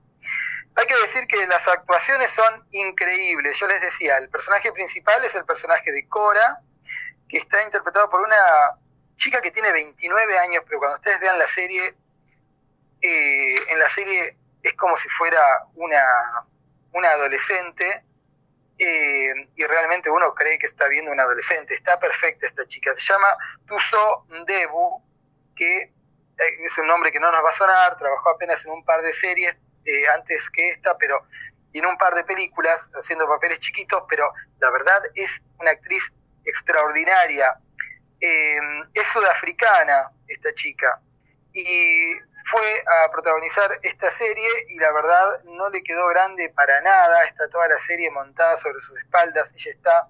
Hay 0.75 0.87
que 0.87 0.95
decir 0.97 1.27
que 1.27 1.45
las 1.47 1.67
actuaciones 1.67 2.31
son 2.31 2.65
increíbles. 2.71 3.59
Yo 3.59 3.67
les 3.67 3.81
decía, 3.81 4.17
el 4.17 4.29
personaje 4.29 4.71
principal 4.71 5.23
es 5.23 5.35
el 5.35 5.45
personaje 5.45 5.91
de 5.91 6.07
Cora, 6.07 6.61
que 7.27 7.37
está 7.37 7.61
interpretado 7.63 8.09
por 8.09 8.21
una 8.21 8.35
chica 9.21 9.39
que 9.39 9.51
tiene 9.51 9.71
29 9.71 10.39
años, 10.39 10.63
pero 10.65 10.79
cuando 10.79 10.95
ustedes 10.95 11.19
vean 11.19 11.37
la 11.37 11.47
serie, 11.47 11.95
eh, 13.01 13.55
en 13.69 13.77
la 13.77 13.87
serie 13.87 14.35
es 14.63 14.73
como 14.73 14.97
si 14.97 15.07
fuera 15.09 15.39
una, 15.75 16.03
una 16.93 17.09
adolescente 17.09 18.03
eh, 18.79 19.33
y 19.55 19.63
realmente 19.63 20.09
uno 20.09 20.33
cree 20.33 20.57
que 20.57 20.65
está 20.65 20.87
viendo 20.87 21.11
una 21.11 21.21
adolescente. 21.21 21.75
Está 21.75 21.99
perfecta 21.99 22.47
esta 22.47 22.67
chica. 22.67 22.95
Se 22.95 23.01
llama 23.01 23.27
Tuso 23.67 24.25
Debu, 24.47 25.03
que 25.55 25.81
eh, 25.81 25.91
es 26.65 26.75
un 26.79 26.87
nombre 26.87 27.11
que 27.11 27.19
no 27.19 27.31
nos 27.31 27.43
va 27.43 27.51
a 27.51 27.53
sonar, 27.53 27.97
trabajó 27.99 28.29
apenas 28.29 28.65
en 28.65 28.71
un 28.71 28.83
par 28.83 29.03
de 29.03 29.13
series 29.13 29.55
antes 30.15 30.49
que 30.49 30.69
esta, 30.69 30.97
pero 30.97 31.27
y 31.73 31.79
en 31.79 31.85
un 31.85 31.97
par 31.97 32.15
de 32.15 32.23
películas 32.23 32.89
haciendo 32.95 33.27
papeles 33.27 33.59
chiquitos, 33.59 34.03
pero 34.09 34.31
la 34.59 34.71
verdad 34.71 34.99
es 35.13 35.43
una 35.59 35.71
actriz 35.71 36.11
extraordinaria. 36.43 37.59
Es 38.21 39.07
sudafricana 39.07 40.11
esta 40.27 40.53
chica. 40.53 41.01
Y 41.53 42.13
fue 42.45 42.83
a 43.03 43.11
protagonizar 43.11 43.71
esta 43.83 44.09
serie 44.09 44.49
y 44.69 44.79
la 44.79 44.91
verdad 44.91 45.43
no 45.45 45.69
le 45.69 45.83
quedó 45.83 46.07
grande 46.07 46.49
para 46.49 46.81
nada, 46.81 47.23
está 47.25 47.49
toda 47.49 47.67
la 47.67 47.77
serie 47.77 48.09
montada 48.11 48.57
sobre 48.57 48.79
sus 48.79 48.97
espaldas, 48.99 49.53
ella 49.55 49.71
está 49.71 50.09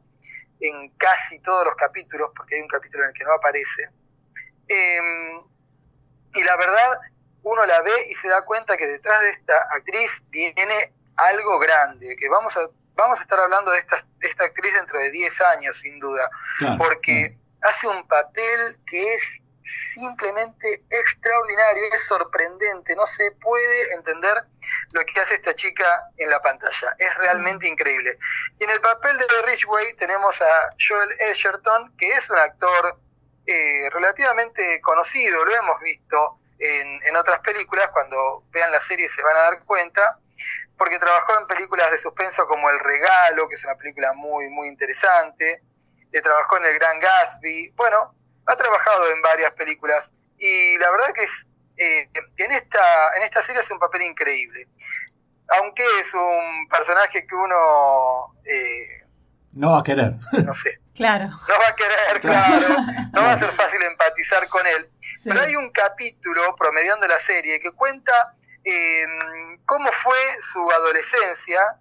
en 0.60 0.89
casi 0.91 1.39
todos 1.39 1.65
los 1.65 1.75
capítulos, 1.75 2.32
porque 2.36 2.56
hay 2.56 2.62
un 2.62 2.68
capítulo 2.68 3.03
en 3.03 3.10
el 3.10 3.15
que 3.15 3.24
no 3.24 3.34
aparece. 3.34 3.89
Em, 4.68 5.41
y 6.34 6.44
la 6.44 6.56
verdad, 6.56 7.00
uno 7.44 7.65
la 7.65 7.82
ve 7.82 7.91
y 8.10 8.15
se 8.15 8.27
da 8.27 8.44
cuenta 8.44 8.77
que 8.77 8.88
detrás 8.88 9.22
de 9.22 9.32
esta 9.32 9.56
actriz 9.75 10.24
viene 10.30 10.94
algo 11.18 11.60
grande, 11.60 12.15
que 12.15 12.30
vamos 12.30 12.56
a, 12.58 12.70
vamos 12.96 13.20
a 13.20 13.24
estar 13.24 13.39
hablando 13.39 13.72
de 13.72 13.80
esta, 13.80 14.06
esta 14.22 14.46
actriz 14.46 14.74
dentro 14.74 15.00
de 15.00 15.12
10 15.12 15.41
años, 15.41 15.77
sin 15.77 16.00
duda, 16.00 16.30
porque 16.77 17.38
hace 17.62 17.88
un 17.88 18.08
papel 18.08 18.80
que 18.86 19.13
es 19.13 19.41
simplemente 19.63 20.84
extraordinario, 20.89 21.84
es 21.94 22.03
sorprendente, 22.03 22.96
no 22.96 23.06
se 23.06 23.32
puede 23.34 23.94
entender 23.94 24.44
lo 24.91 25.06
que 25.06 25.20
hace 25.20 25.36
esta 25.36 25.56
chica 25.56 26.10
en 26.18 26.30
la 26.30 26.41
pantalla, 26.41 26.96
es 26.98 27.15
realmente 27.15 27.68
increíble. 27.68 28.18
Y 28.60 28.63
en 28.63 28.72
el 28.72 28.82
papel 28.82 29.18
de 29.18 29.25
Richway 29.46 29.94
tenemos 29.94 30.41
a 30.41 30.75
Joel 30.80 31.10
Edgerton, 31.20 31.96
que 31.98 32.10
es 32.10 32.30
un 32.30 32.39
actor 32.39 33.00
eh, 33.46 33.89
relativamente 33.91 34.82
conocido, 34.82 35.46
lo 35.46 35.56
hemos 35.56 35.80
visto 35.82 36.39
en, 36.60 37.01
en 37.03 37.15
otras 37.15 37.39
películas, 37.39 37.89
cuando 37.89 38.44
vean 38.51 38.72
la 38.72 38.82
serie 38.82 39.10
se 39.10 39.22
van 39.24 39.36
a 39.38 39.41
dar 39.41 39.63
cuenta, 39.63 40.20
porque 40.77 41.00
trabajó 41.00 41.39
en 41.39 41.48
películas 41.48 41.91
de 41.91 41.98
suspenso 41.98 42.46
como 42.48 42.70
El 42.70 42.80
Regalo, 42.80 43.48
que 43.48 43.56
es 43.56 43.63
una 43.63 43.75
película 43.75 44.13
muy, 44.13 44.50
muy 44.50 44.68
interesante, 44.68 45.62
eh, 46.12 46.22
trabajó 46.22 46.58
en 46.58 46.65
El 46.65 46.75
Gran 46.75 47.00
Gatsby, 47.00 47.74
bueno, 47.75 48.13
ha 48.46 48.56
trabajado 48.56 49.10
en 49.12 49.22
varias 49.22 49.51
películas 49.51 50.12
y 50.38 50.77
la 50.77 50.89
verdad 50.91 51.13
que 51.13 51.24
es, 51.24 51.48
eh, 51.77 52.10
en, 52.38 52.51
esta, 52.51 53.15
en 53.15 53.24
esta 53.24 53.41
serie 53.41 53.62
hace 53.62 53.74
un 53.74 53.80
papel 53.80 54.03
increíble. 54.03 54.68
Aunque 55.60 55.84
es 56.00 56.13
un 56.13 56.68
personaje 56.70 57.25
que 57.27 57.36
uno... 57.36 58.36
Eh, 58.46 59.06
no 59.53 59.72
va 59.72 59.80
a 59.80 59.84
querer. 59.84 60.15
No 60.44 60.53
sé. 60.53 60.80
Claro. 60.94 61.30
No 61.30 61.58
va 61.58 61.70
a 61.70 61.75
querer, 61.75 62.20
claro. 62.20 62.68
No 63.13 63.22
va 63.22 63.32
a 63.32 63.39
ser 63.39 63.50
fácil 63.53 63.82
empatizar 63.82 64.48
con 64.50 64.68
él. 64.68 64.89
Pero 65.24 65.39
hay 65.39 65.56
un 65.56 65.72
capítulo 65.72 66.53
promediando 66.58 67.08
la 67.08 67.18
serie 67.18 67.62
que 67.62 67.72
cuenta 67.72 68.36
eh, 68.63 69.06
cómo 69.65 69.89
fue 69.94 70.18
su 70.41 70.70
adolescencia 70.70 71.80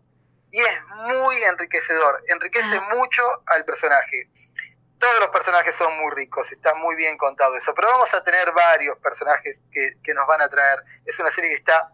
y 0.50 0.61
es 0.61 0.85
muy 1.07 1.42
enriquecedor. 1.42 2.23
Enriquece 2.28 2.76
ah. 2.76 2.88
mucho 2.95 3.23
al 3.47 3.64
personaje 3.64 4.28
todos 5.00 5.19
los 5.19 5.30
personajes 5.30 5.75
son 5.75 5.99
muy 5.99 6.12
ricos, 6.14 6.52
está 6.52 6.75
muy 6.75 6.95
bien 6.95 7.16
contado 7.16 7.57
eso, 7.57 7.75
pero 7.75 7.88
vamos 7.88 8.12
a 8.12 8.23
tener 8.23 8.52
varios 8.52 8.99
personajes 8.99 9.64
que, 9.73 10.14
nos 10.14 10.26
van 10.28 10.42
a 10.42 10.49
traer. 10.49 10.85
Es 11.07 11.19
una 11.19 11.30
serie 11.30 11.50
que 11.50 11.57
está 11.57 11.90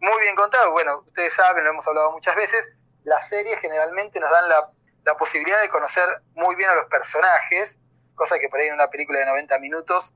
muy 0.00 0.20
bien 0.20 0.36
contada, 0.36 0.68
bueno, 0.68 0.98
ustedes 1.06 1.32
saben, 1.32 1.64
lo 1.64 1.70
hemos 1.70 1.88
hablado 1.88 2.12
muchas 2.12 2.36
veces, 2.36 2.70
las 3.04 3.26
series 3.28 3.58
generalmente 3.58 4.20
nos 4.20 4.30
dan 4.30 4.48
la, 4.48 4.70
posibilidad 5.18 5.60
de 5.60 5.68
conocer 5.68 6.06
muy 6.34 6.54
bien 6.54 6.70
a 6.70 6.74
los 6.74 6.86
personajes, 6.86 7.80
cosa 8.14 8.38
que 8.38 8.48
por 8.48 8.60
ahí 8.60 8.68
en 8.68 8.74
una 8.74 8.88
película 8.88 9.18
de 9.18 9.26
90 9.26 9.58
minutos 9.58 10.14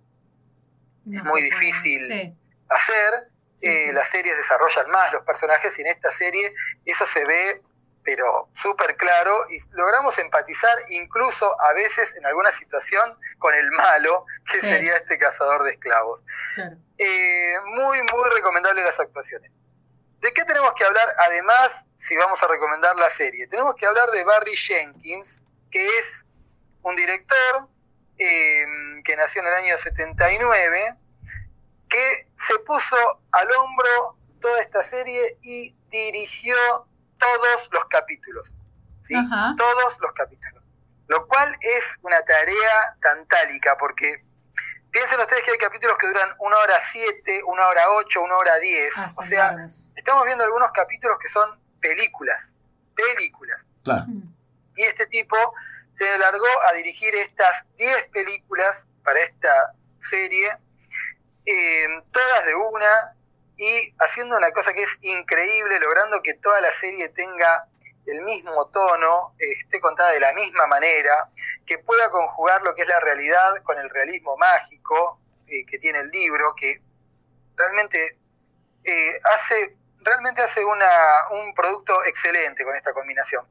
es 1.11 1.25
muy 1.25 1.43
difícil 1.43 2.37
hacer. 2.69 3.29
Eh, 3.63 3.91
las 3.95 4.09
series 4.09 4.37
desarrollan 4.37 4.91
más 4.91 5.13
los 5.15 5.23
personajes 5.23 5.77
y 5.79 5.81
en 5.83 5.89
esta 5.89 6.11
serie 6.11 6.55
eso 6.85 7.07
se 7.07 7.25
ve 7.25 7.63
pero 8.07 8.49
súper 8.55 8.97
claro 8.97 9.37
y 9.51 9.59
logramos 9.73 10.17
empatizar 10.19 10.79
incluso 10.91 11.61
a 11.61 11.73
veces 11.73 12.15
en 12.15 12.25
alguna 12.25 12.53
situación 12.53 13.19
con 13.39 13.53
el 13.53 13.69
malo, 13.73 14.25
que 14.51 14.61
sería 14.61 14.95
este 14.95 15.19
cazador 15.19 15.65
de 15.65 15.73
esclavos. 15.73 16.25
Eh, 16.99 17.57
muy, 17.65 17.99
muy 17.99 18.31
recomendable 18.33 18.85
las 18.85 19.01
actuaciones. 19.01 19.51
¿De 20.21 20.33
qué 20.33 20.45
tenemos 20.45 20.73
que 20.75 20.85
hablar 20.85 21.09
además 21.19 21.89
si 21.97 22.17
vamos 22.17 22.41
a 22.45 22.47
recomendar 22.47 22.97
la 22.97 23.11
serie? 23.11 23.49
Tenemos 23.49 23.75
que 23.75 23.87
hablar 23.87 24.09
de 24.13 24.23
Barry 24.23 24.57
Jenkins, 24.57 25.43
que 25.73 25.99
es 25.99 26.25
un 26.83 26.95
director 26.95 27.69
em, 28.19 29.03
que 29.03 29.17
nació 29.17 29.43
en 29.43 29.49
el 29.49 29.55
año 29.55 29.77
79, 29.77 30.95
que 31.89 32.29
se 32.37 32.57
puso 32.61 32.97
al 33.33 33.51
hombro 33.51 34.17
toda 34.41 34.63
esta 34.63 34.85
serie 34.85 35.39
y 35.43 35.75
dirigió 35.91 36.55
todos 37.19 37.69
los 37.73 37.85
capítulos. 37.87 38.55
¿sí? 39.03 39.15
Todos 39.57 39.99
los 40.01 40.13
capítulos. 40.13 40.69
Lo 41.09 41.27
cual 41.27 41.57
es 41.61 41.99
una 42.03 42.21
tarea 42.23 42.97
tantálica, 43.01 43.77
porque 43.79 44.25
piensen 44.91 45.21
ustedes 45.21 45.45
que 45.45 45.53
hay 45.53 45.59
capítulos 45.59 45.97
que 45.99 46.09
duran 46.09 46.29
una 46.41 46.57
hora 46.59 46.81
siete, 46.83 47.43
una 47.47 47.67
hora 47.67 47.91
ocho, 47.93 48.23
una 48.23 48.37
hora 48.37 48.57
diez. 48.57 48.95
Ah, 48.97 49.13
o 49.17 49.23
sea, 49.23 49.69
estamos 49.95 50.25
viendo 50.25 50.45
algunos 50.45 50.71
capítulos 50.73 51.19
que 51.21 51.29
son 51.29 51.61
películas. 51.81 52.57
Películas. 52.95 53.67
Y 54.77 54.83
este 54.83 55.07
tipo 55.07 55.37
se 55.93 56.19
largó 56.19 56.47
a 56.69 56.73
dirigir 56.73 57.15
estas 57.15 57.65
diez 57.77 58.09
películas 58.09 58.89
para 59.05 59.21
esta 59.21 59.75
serie, 59.99 60.57
eh, 61.47 61.87
todas 62.11 62.45
de 62.45 62.55
una, 62.55 63.16
y 63.57 63.95
haciendo 63.99 64.37
una 64.37 64.51
cosa 64.53 64.73
que 64.73 64.83
es 64.83 64.99
increíble, 65.03 65.81
logrando 65.81 66.23
que 66.23 66.35
toda 66.35 66.61
la 66.61 66.73
serie 66.73 67.09
tenga 67.09 67.69
el 68.07 68.23
mismo 68.23 68.69
tono, 68.69 69.35
esté 69.39 69.81
contada 69.81 70.11
de 70.11 70.21
la 70.21 70.33
misma 70.35 70.67
manera, 70.67 71.31
que 71.67 71.79
pueda 71.79 72.11
conjugar 72.11 72.63
lo 72.63 72.75
que 72.75 72.83
es 72.83 72.89
la 72.89 73.01
realidad 73.01 73.57
con 73.65 73.79
el 73.79 73.91
realismo 73.91 74.37
mágico 74.37 75.21
eh, 75.49 75.65
que 75.67 75.79
tiene 75.79 76.01
el 76.01 76.11
libro, 76.11 76.55
que 76.55 76.81
realmente 77.57 78.19
eh, 78.85 79.21
hace 79.35 79.77
realmente 80.07 80.41
hace 80.41 80.65
una, 80.65 80.89
un 81.33 81.53
producto 81.53 82.05
excelente 82.05 82.65
con 82.65 82.77
esta 82.77 82.93
combinación. 82.93 83.45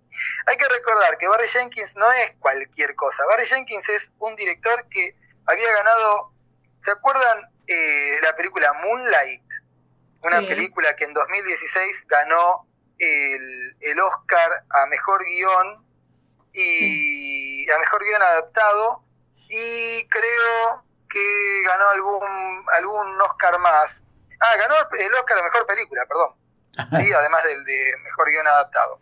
Hay 0.45 0.55
que 0.55 0.67
recordar 0.69 1.17
que 1.17 1.27
Barry 1.27 1.49
Jenkins 1.49 1.97
no 1.97 2.09
es 2.13 2.31
cualquier 2.39 2.95
cosa. 2.95 3.25
Barry 3.25 3.45
Jenkins 3.45 3.89
es 3.89 4.13
un 4.19 4.37
director 4.37 4.87
que 4.89 5.17
había 5.45 5.69
ganado, 5.73 6.31
¿se 6.79 6.91
acuerdan 6.91 7.51
eh, 7.67 8.19
la 8.23 8.35
película 8.37 8.71
Moonlight? 8.71 9.44
Una 10.21 10.41
película 10.41 10.95
que 10.95 11.05
en 11.05 11.13
2016 11.13 12.05
ganó 12.07 12.67
el, 12.97 13.77
el 13.79 13.99
Oscar 13.99 14.51
a 14.69 14.85
Mejor 14.87 15.23
Guión 15.23 15.85
y 16.53 17.69
a 17.69 17.79
Mejor 17.79 18.03
Guión 18.03 18.21
Adaptado 18.21 19.03
y 19.49 20.07
creo 20.07 20.83
que 21.09 21.63
ganó 21.65 21.89
algún, 21.89 22.65
algún 22.77 23.21
Oscar 23.21 23.59
más. 23.59 24.03
Ah, 24.39 24.55
ganó 24.57 24.75
el 24.99 25.13
Oscar 25.13 25.39
a 25.39 25.43
Mejor 25.43 25.65
Película, 25.67 26.05
perdón. 26.05 26.35
Sí, 26.99 27.13
además 27.13 27.43
del 27.45 27.63
de 27.63 27.95
Mejor 28.03 28.29
Guión 28.29 28.47
Adaptado. 28.47 28.99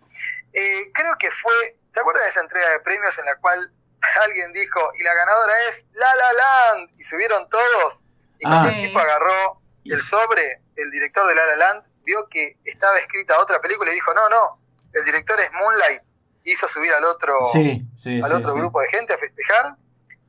Eh, 0.53 0.91
creo 0.93 1.17
que 1.17 1.32
fue, 1.32 1.77
¿se 1.91 2.00
acuerdan 2.00 2.24
de 2.24 2.29
esa 2.29 2.41
entrega 2.41 2.70
de 2.70 2.79
premios 2.82 3.17
en 3.17 3.25
la 3.25 3.36
cual 3.38 3.74
alguien 4.22 4.53
dijo, 4.53 4.91
y 5.00 5.03
la 5.03 5.13
ganadora 5.13 5.53
es 5.70 5.86
La 5.93 6.15
La 6.15 6.34
Land? 6.34 6.91
Y 6.98 7.03
subieron 7.03 7.50
todos. 7.50 8.03
Y 8.39 8.46
cuando 8.46 8.70
ah. 8.70 8.72
el 8.74 8.82
tipo 8.82 9.00
agarró 9.00 9.62
el 9.86 10.00
sobre, 10.00 10.62
el 10.75 10.92
director 10.92 11.27
de 11.27 11.36
La 11.36 11.46
La 11.46 11.56
Land 11.56 11.84
vio 12.03 12.27
que 12.30 12.58
estaba 12.65 12.98
escrita 12.98 13.39
otra 13.39 13.62
película 13.62 13.92
y 13.92 13.96
dijo, 13.96 14.13
no, 14.13 14.27
no, 14.30 14.60
el 14.94 15.06
director 15.06 15.39
es 15.39 15.51
Moonlight, 15.53 16.01
hizo 16.44 16.68
subir 16.68 16.94
al 16.94 17.03
otro, 17.06 17.39
al 17.44 18.34
otro 18.34 18.53
grupo 18.53 18.82
de 18.82 18.88
gente 18.89 19.13
a 19.13 19.18
festejar. 19.18 19.75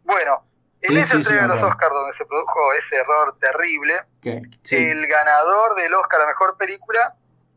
Bueno, 0.04 0.46
en 0.80 0.96
esa 0.98 1.16
entrega 1.16 1.42
de 1.42 1.48
los 1.48 1.62
Oscars 1.62 1.94
donde 1.94 2.12
se 2.12 2.26
produjo 2.26 2.72
ese 2.74 2.96
error 2.96 3.36
terrible, 3.38 3.94
el 4.22 5.06
ganador 5.06 5.74
del 5.74 5.94
Oscar 5.94 6.22
a 6.22 6.26
Mejor 6.26 6.56
Película 6.56 7.16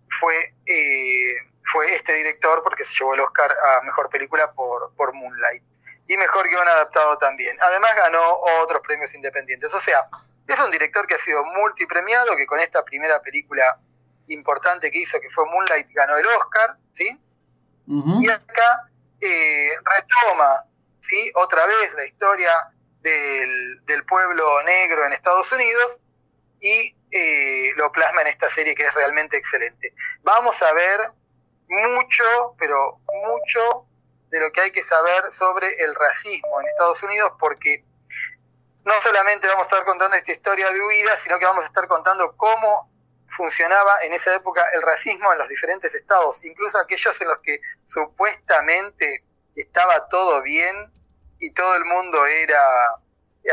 fue, 0.10 0.34
eh, 0.66 1.34
fue 1.64 1.94
este 1.94 2.14
director 2.14 2.64
porque 2.64 2.86
se 2.86 2.94
llevó 2.94 3.14
el 3.14 3.20
Oscar 3.20 3.52
a 3.52 3.84
Mejor 3.84 4.10
Película 4.10 4.52
por, 4.54 4.94
por 4.96 5.14
Moonlight. 5.14 5.64
y 6.08 6.18
mejor 6.18 6.48
guion 6.48 6.68
adaptado 6.68 7.18
también. 7.18 7.58
Además 7.62 7.92
ganó 7.98 8.22
otros 8.62 8.82
premios 8.82 9.14
independientes. 9.14 9.74
O 9.74 9.80
sea, 9.80 10.08
es 10.54 10.60
un 10.60 10.72
director 10.72 11.06
que 11.08 11.16
ha 11.16 11.20
sido 11.20 11.44
multipremiado, 11.44 12.36
que 12.36 12.46
con 12.46 12.60
esta 12.60 12.84
primera 12.84 13.22
película 13.22 13.80
importante 14.28 14.92
que 14.92 15.00
hizo, 15.00 15.20
que 15.20 15.30
fue 15.30 15.46
Moonlight, 15.46 15.88
ganó 15.94 16.18
el 16.18 16.26
Oscar, 16.28 16.78
¿sí? 16.94 17.18
Y 17.88 18.30
acá 18.30 18.90
eh, 19.22 19.72
retoma, 19.96 20.66
¿sí? 21.00 21.32
Otra 21.36 21.66
vez 21.66 21.94
la 21.96 22.06
historia 22.06 22.52
del, 23.00 23.86
del, 23.86 24.04
pueblo 24.06 24.62
negro 24.64 25.06
en 25.06 25.14
Estados 25.14 25.50
Unidos 25.54 26.02
y 26.60 26.98
eh, 27.12 27.72
lo 27.78 27.92
plasma 27.92 28.22
en 28.22 28.28
esta 28.28 28.50
serie 28.50 28.76
que 28.76 28.84
es 28.86 28.94
realmente 28.94 29.38
excelente. 29.38 29.94
Vamos 30.24 30.62
a 30.62 30.74
ver 30.74 31.12
mucho, 31.70 32.56
pero 32.60 33.00
mucho 33.26 33.88
de 34.30 34.42
lo 34.42 34.52
que 34.52 34.62
hay 34.62 34.72
que 34.72 34.84
saber 34.84 35.32
sobre 35.32 35.68
el 35.84 35.96
racismo 35.96 36.60
en 36.60 36.68
Estados 36.68 37.02
Unidos 37.04 37.32
porque 37.40 37.86
no 38.88 39.02
solamente 39.02 39.48
vamos 39.50 39.68
a 39.68 39.70
estar 39.70 39.86
contando 39.86 40.16
esta 40.16 40.32
historia 40.32 40.72
de 40.72 40.82
huida, 40.82 41.18
sino 41.18 41.38
que 41.38 41.46
vamos 41.46 41.66
a 41.66 41.68
estar 41.68 41.88
contando 41.88 42.36
cómo 42.38 42.90
funcionaba 43.28 44.02
en 44.04 44.14
esa 44.14 44.34
época 44.34 44.66
el 44.74 44.82
racismo 44.82 45.32
en 45.34 45.40
los 45.40 45.50
diferentes 45.50 45.94
estados, 45.94 46.44
incluso 46.46 46.78
aquellos 46.80 47.20
en 47.20 47.28
los 47.28 47.40
que 47.40 47.60
supuestamente 47.84 49.26
estaba 49.56 50.08
todo 50.08 50.42
bien 50.42 50.90
y 51.40 51.52
todo 51.52 51.76
el 51.76 51.84
mundo 51.84 52.26
era 52.26 52.62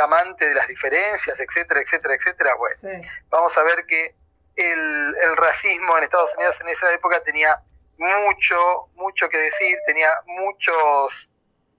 amante 0.05 0.49
de 0.49 0.55
las 0.55 0.69
diferencias, 0.69 1.39
etcétera, 1.41 1.81
etcétera, 1.81 2.15
etcétera. 2.15 2.55
Bueno, 2.55 3.01
vamos 3.29 3.59
a 3.59 3.63
ver 3.65 3.87
que 3.87 4.15
el, 4.55 5.17
el 5.25 5.37
racismo 5.37 5.99
en 5.99 6.05
Estados 6.05 6.35
Unidos 6.37 6.61
en 6.61 6.69
esa 6.69 6.93
época 6.93 7.21
tenía 7.25 7.61
mucho, 7.99 8.89
mucho 8.95 9.29
que 9.29 9.39
decir, 9.39 9.77
tenía 9.85 10.11
muchos, 10.27 11.33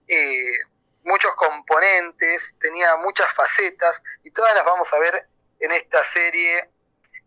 eh, 0.10 0.60
muchos 1.06 1.34
componentes, 1.36 2.56
tenía 2.60 2.96
muchas 2.98 3.32
facetas 3.34 4.04
y 4.24 4.32
todas 4.32 4.54
las 4.56 4.66
vamos 4.66 4.92
a 4.92 5.00
ver 5.00 5.30
en 5.60 5.72
esta 5.72 6.04
serie 6.04 6.70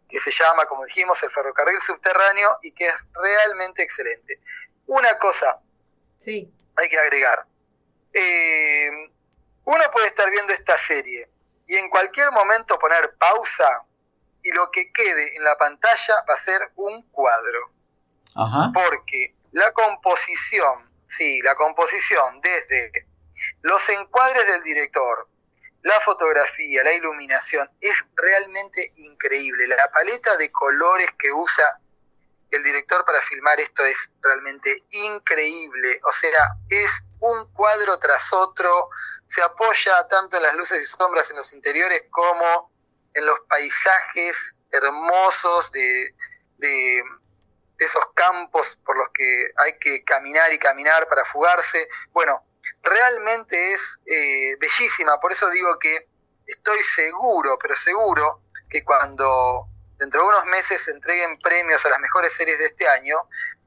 que 0.09 0.19
se 0.19 0.31
llama, 0.31 0.67
como 0.67 0.85
dijimos, 0.85 1.23
El 1.23 1.31
ferrocarril 1.31 1.81
subterráneo 1.81 2.59
y 2.63 2.73
que 2.73 2.87
es 2.87 2.95
realmente 3.13 3.83
excelente. 3.83 4.41
Una 4.87 5.17
cosa 5.19 5.61
sí. 6.19 6.53
hay 6.77 6.89
que 6.89 6.99
agregar. 6.99 7.47
Eh, 8.13 8.91
uno 9.65 9.85
puede 9.93 10.09
estar 10.09 10.29
viendo 10.31 10.53
esta 10.53 10.77
serie 10.79 11.31
y 11.67 11.77
en 11.77 11.89
cualquier 11.91 12.33
momento 12.33 12.79
poner 12.79 13.15
pausa 13.17 13.85
y 14.43 14.51
lo 14.51 14.71
que 14.71 14.91
quede 14.93 15.37
en 15.37 15.45
la 15.45 15.57
pantalla 15.57 16.15
va 16.29 16.35
a 16.35 16.39
ser 16.39 16.73
un 16.77 17.03
cuadro. 17.11 17.71
Porque 18.73 19.35
la 19.53 19.73
composición, 19.73 20.91
sí, 21.07 21.43
la 21.43 21.55
composición 21.55 22.41
desde 22.41 23.08
los 23.63 23.89
encuadres 23.89 24.47
del 24.47 24.63
director, 24.63 25.29
la 25.83 26.01
fotografía, 26.01 26.83
la 26.85 26.93
iluminación, 26.93 27.71
es 27.81 27.95
realmente 28.15 28.93
increíble. 28.97 29.67
La 29.69 29.91
paleta 29.91 30.37
de 30.37 30.51
colores 30.51 31.09
que 31.19 31.33
usa 31.33 31.81
el 32.51 32.63
director 32.63 33.05
para 33.05 33.21
filmar 33.23 33.61
esto 33.61 33.85
es 33.85 34.11
realmente 34.21 34.85
increíble. 34.91 36.01
O 36.05 36.13
sea, 36.13 36.57
es 36.69 37.03
un 37.21 37.53
cuadro 37.53 37.99
tras 37.99 38.33
otro, 38.33 38.91
se 39.27 39.43
apoya 39.43 40.07
tanto 40.09 40.37
en 40.37 40.43
las 40.43 40.55
luces 40.55 40.83
y 40.83 40.87
sombras 40.87 41.31
en 41.31 41.37
los 41.37 41.53
interiores 41.53 42.05
como 42.11 42.73
en 43.15 43.27
los 43.27 43.41
paisajes 43.49 44.55
hermosos 44.71 45.71
de, 45.73 46.15
de 46.59 47.03
esos 47.79 48.05
campos 48.15 48.79
por 48.85 48.97
los 48.97 49.09
que 49.13 49.53
hay 49.57 49.79
que 49.79 50.05
caminar 50.05 50.53
y 50.53 50.59
caminar 50.59 51.09
para 51.09 51.25
fugarse. 51.25 51.89
Bueno, 52.11 52.43
realmente 52.83 53.73
es 53.73 54.01
eh, 54.07 54.57
bellísima, 54.61 55.19
por 55.21 55.33
eso 55.33 55.49
digo 55.51 55.79
que 55.79 56.09
estoy 56.47 56.83
seguro, 56.83 57.59
pero 57.61 57.75
seguro 57.75 58.43
que 58.69 58.85
cuando 58.85 59.69
dentro 59.97 60.23
de 60.23 60.29
unos 60.29 60.47
meses 60.47 60.83
se 60.83 60.93
entreguen 60.93 61.39
premios 61.39 61.85
a 61.85 61.91
las 61.91 62.01
mejores 62.01 62.33
series 62.33 62.59
de 62.59 62.67
este 62.67 62.89
año, 62.89 63.17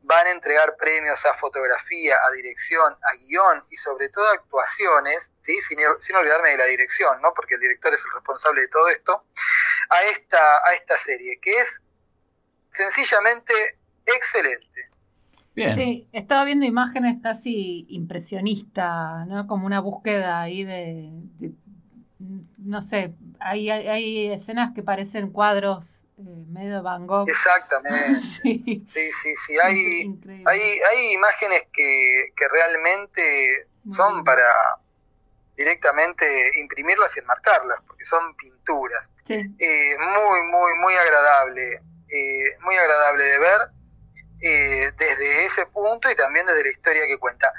van 0.04 0.28
a 0.28 0.32
entregar 0.32 0.76
premios 0.78 1.26
a 1.26 1.34
fotografía, 1.34 2.18
a 2.28 2.32
dirección, 2.32 2.98
a 3.04 3.16
guion 3.18 3.66
y 3.70 3.78
sobre 3.78 4.10
todo 4.10 4.28
a 4.28 4.34
actuaciones, 4.34 5.32
¿sí? 5.42 5.62
sin, 5.62 5.80
sin 6.00 6.16
olvidarme 6.16 6.50
de 6.50 6.58
la 6.58 6.66
dirección, 6.66 7.22
¿no? 7.22 7.34
porque 7.34 7.56
el 7.56 7.62
director 7.62 7.94
es 7.94 8.04
el 8.06 8.12
responsable 8.12 8.62
de 8.62 8.68
todo 8.68 8.90
esto, 8.90 9.26
a 9.90 10.04
esta, 10.04 10.68
a 10.68 10.74
esta 10.74 10.98
serie, 10.98 11.40
que 11.40 11.54
es 11.60 11.82
sencillamente 12.72 13.54
excelente. 14.06 14.91
Sí, 15.56 16.08
estaba 16.14 16.46
viendo 16.46 16.66
imágenes 16.66 17.18
casi 17.22 17.86
impresionistas, 17.90 19.28
¿no? 19.28 19.48
Como 19.48 19.66
una 19.66 19.82
búsqueda 19.82 20.42
ahí 20.42 20.64
de, 20.64 21.12
no 22.58 22.82
sé, 22.82 23.14
hay, 23.40 23.70
hay, 23.70 24.32
escenas 24.32 24.74
que 24.74 24.82
parecen 24.82 25.32
cuadros 25.32 26.06
eh, 26.18 26.46
medio 26.50 26.82
Van 26.82 27.06
Gogh. 27.06 27.30
Exactamente. 27.30 28.22
sí, 28.22 28.86
sí, 28.88 29.12
sí, 29.36 29.54
Hay, 29.64 30.20
hay, 30.46 30.60
hay, 30.60 31.14
imágenes 31.14 31.64
que, 31.74 32.34
que 32.36 32.48
realmente 32.48 33.68
son 33.90 34.24
para 34.24 34.44
directamente 35.58 36.26
imprimirlas 36.60 37.16
y 37.18 37.20
enmarcarlas, 37.20 37.80
porque 37.86 38.06
son 38.06 38.36
pinturas. 38.36 39.12
Sí. 39.24 39.36
Eh, 39.36 39.98
muy, 40.00 40.44
muy, 40.44 40.74
muy 40.80 40.94
agradable, 40.94 41.74
eh, 41.74 42.58
muy 42.62 42.76
agradable 42.76 43.24
de 43.24 43.40
ver 43.40 43.81
eh, 44.42 44.92
desde 44.98 45.46
ese 45.46 45.66
punto 45.68 46.10
y 46.10 46.16
también 46.16 46.46
desde 46.46 46.64
la 46.64 46.70
historia 46.70 47.08
que 47.08 47.20
cuenta. 47.20 47.52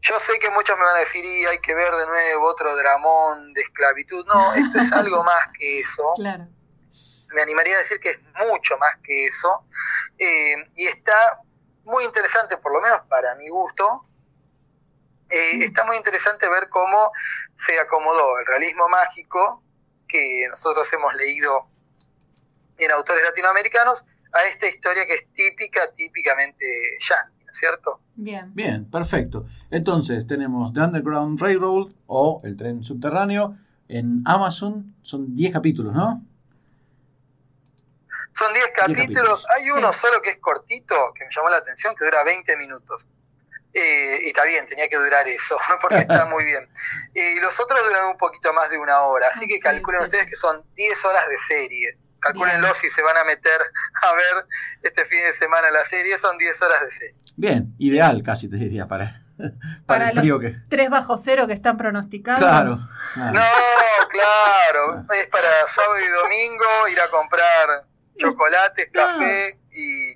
Yo 0.00 0.18
sé 0.20 0.38
que 0.38 0.50
muchos 0.50 0.76
me 0.76 0.84
van 0.84 0.96
a 0.96 1.00
decir, 1.00 1.24
y 1.24 1.44
hay 1.46 1.58
que 1.58 1.74
ver 1.74 1.94
de 1.94 2.06
nuevo 2.06 2.46
otro 2.46 2.74
dramón 2.76 3.52
de 3.52 3.62
esclavitud. 3.62 4.24
No, 4.26 4.54
esto 4.54 4.78
es 4.78 4.92
algo 4.92 5.24
más 5.24 5.48
que 5.58 5.80
eso. 5.80 6.14
Claro. 6.16 6.46
Me 7.34 7.42
animaría 7.42 7.74
a 7.74 7.78
decir 7.78 7.98
que 7.98 8.10
es 8.10 8.20
mucho 8.48 8.78
más 8.78 8.96
que 9.02 9.26
eso. 9.26 9.66
Eh, 10.18 10.54
y 10.76 10.86
está 10.86 11.40
muy 11.84 12.04
interesante, 12.04 12.56
por 12.56 12.72
lo 12.72 12.80
menos 12.80 13.00
para 13.08 13.34
mi 13.36 13.48
gusto, 13.48 14.06
eh, 15.28 15.64
está 15.64 15.84
muy 15.84 15.96
interesante 15.96 16.48
ver 16.48 16.68
cómo 16.68 17.10
se 17.54 17.78
acomodó 17.80 18.38
el 18.38 18.46
realismo 18.46 18.88
mágico 18.88 19.62
que 20.06 20.46
nosotros 20.48 20.90
hemos 20.92 21.14
leído 21.14 21.68
en 22.78 22.90
autores 22.92 23.24
latinoamericanos 23.24 24.06
a 24.36 24.48
esta 24.48 24.68
historia 24.68 25.06
que 25.06 25.14
es 25.14 25.26
típica, 25.32 25.92
típicamente 25.92 26.66
yankee, 27.00 27.44
¿no 27.44 27.50
es 27.50 27.58
cierto? 27.58 28.00
Bien. 28.14 28.54
Bien, 28.54 28.90
perfecto. 28.90 29.46
Entonces 29.70 30.26
tenemos 30.26 30.72
The 30.72 30.80
Underground 30.80 31.40
Railroad 31.40 31.88
o 32.06 32.40
El 32.44 32.56
tren 32.56 32.82
subterráneo 32.82 33.56
en 33.88 34.22
Amazon. 34.24 34.94
Son 35.02 35.34
10 35.34 35.52
capítulos, 35.52 35.94
¿no? 35.94 36.24
Son 38.32 38.52
10 38.52 38.66
capítulos. 38.74 39.46
Hay 39.56 39.70
uno 39.70 39.92
solo 39.92 40.20
que 40.20 40.30
es 40.30 40.38
cortito, 40.38 40.94
que 41.14 41.24
me 41.24 41.30
llamó 41.34 41.48
la 41.48 41.56
atención, 41.56 41.94
que 41.98 42.04
dura 42.04 42.22
20 42.24 42.56
minutos. 42.58 43.08
Eh, 43.72 44.20
y 44.24 44.28
está 44.28 44.44
bien, 44.44 44.66
tenía 44.66 44.88
que 44.88 44.96
durar 44.96 45.28
eso, 45.28 45.58
porque 45.80 45.98
está 45.98 46.26
muy 46.26 46.44
bien. 46.44 46.68
Y 47.14 47.40
los 47.40 47.58
otros 47.60 47.86
duran 47.86 48.06
un 48.06 48.16
poquito 48.16 48.52
más 48.54 48.70
de 48.70 48.78
una 48.78 49.02
hora, 49.02 49.26
así 49.28 49.46
que 49.46 49.58
calculen 49.58 50.02
ustedes 50.02 50.26
que 50.26 50.36
son 50.36 50.64
10 50.74 51.04
horas 51.04 51.28
de 51.28 51.38
serie. 51.38 51.98
Calculenlo 52.26 52.74
si 52.74 52.90
se 52.90 53.02
van 53.02 53.16
a 53.16 53.24
meter 53.24 53.60
a 54.02 54.12
ver 54.12 54.46
este 54.82 55.04
fin 55.04 55.20
de 55.24 55.32
semana 55.32 55.70
la 55.70 55.84
serie, 55.84 56.18
son 56.18 56.38
10 56.38 56.62
horas 56.62 56.80
de 56.82 56.90
serie. 56.90 57.16
Bien, 57.36 57.74
ideal 57.78 58.22
casi 58.22 58.48
te 58.48 58.56
diría 58.56 58.88
para, 58.88 59.22
para, 59.86 60.10
el 60.10 60.18
frío 60.18 60.38
que... 60.38 60.56
Tres 60.68 60.90
bajo 60.90 61.16
cero 61.16 61.46
que 61.46 61.52
están 61.52 61.76
pronosticados. 61.76 62.40
Claro, 62.40 62.76
No, 63.16 63.42
claro, 64.08 65.04
es 65.20 65.26
para 65.28 65.48
sábado 65.68 65.94
y 65.98 66.22
domingo 66.22 66.88
ir 66.90 67.00
a 67.00 67.10
comprar 67.10 67.86
chocolates, 68.16 68.88
café 68.92 69.58
y, 69.70 70.14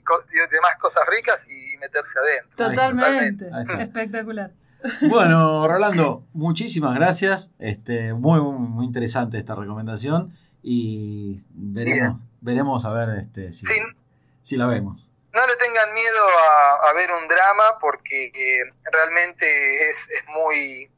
demás 0.51 0.77
cosas 0.81 1.05
ricas 1.07 1.47
y 1.49 1.77
meterse 1.79 2.19
adentro. 2.19 2.69
Totalmente, 2.69 3.51
espectacular. 3.79 4.53
Bueno, 5.03 5.69
Rolando, 5.69 6.27
muchísimas 6.33 6.95
gracias. 6.95 7.51
Este, 7.59 8.15
muy, 8.15 8.41
muy 8.41 8.87
interesante 8.87 9.37
esta 9.39 9.55
recomendación 9.55 10.33
y 10.63 11.47
veremos, 11.51 12.21
veremos 12.41 12.85
a 12.85 12.93
ver 12.93 13.19
este, 13.19 13.53
si, 13.53 13.65
si, 14.43 14.57
la 14.57 14.67
vemos. 14.67 15.07
No 15.33 15.47
le 15.47 15.57
tengan 15.57 15.95
miedo 15.95 16.27
a, 16.89 16.93
ver 16.93 17.11
un 17.13 17.29
drama 17.29 17.79
porque 17.81 18.27
eh, 18.27 18.65
realmente 18.93 19.89
es, 19.89 20.11
es, 20.11 20.25
muy, 20.27 20.91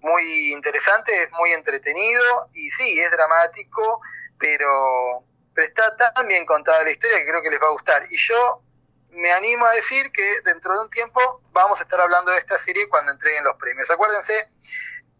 muy 0.00 0.52
interesante, 0.52 1.22
es 1.22 1.30
muy 1.32 1.52
entretenido 1.52 2.50
y 2.52 2.70
sí, 2.70 3.00
es 3.00 3.10
dramático, 3.10 4.00
pero, 4.38 5.24
pero 5.54 5.66
está 5.66 5.96
tan 5.96 6.28
bien 6.28 6.44
contada 6.46 6.84
la 6.84 6.90
historia 6.90 7.18
que 7.18 7.26
creo 7.26 7.42
que 7.42 7.50
les 7.50 7.60
va 7.60 7.68
a 7.68 7.72
gustar. 7.72 8.02
Y 8.10 8.16
yo 8.18 8.62
me 9.10 9.32
animo 9.32 9.66
a 9.66 9.72
decir 9.72 10.12
que 10.12 10.40
dentro 10.44 10.74
de 10.74 10.80
un 10.82 10.90
tiempo 10.90 11.42
vamos 11.52 11.80
a 11.80 11.82
estar 11.82 12.00
hablando 12.00 12.30
de 12.30 12.38
esta 12.38 12.58
serie 12.58 12.88
cuando 12.88 13.12
entreguen 13.12 13.42
los 13.42 13.56
premios. 13.56 13.90
Acuérdense 13.90 14.48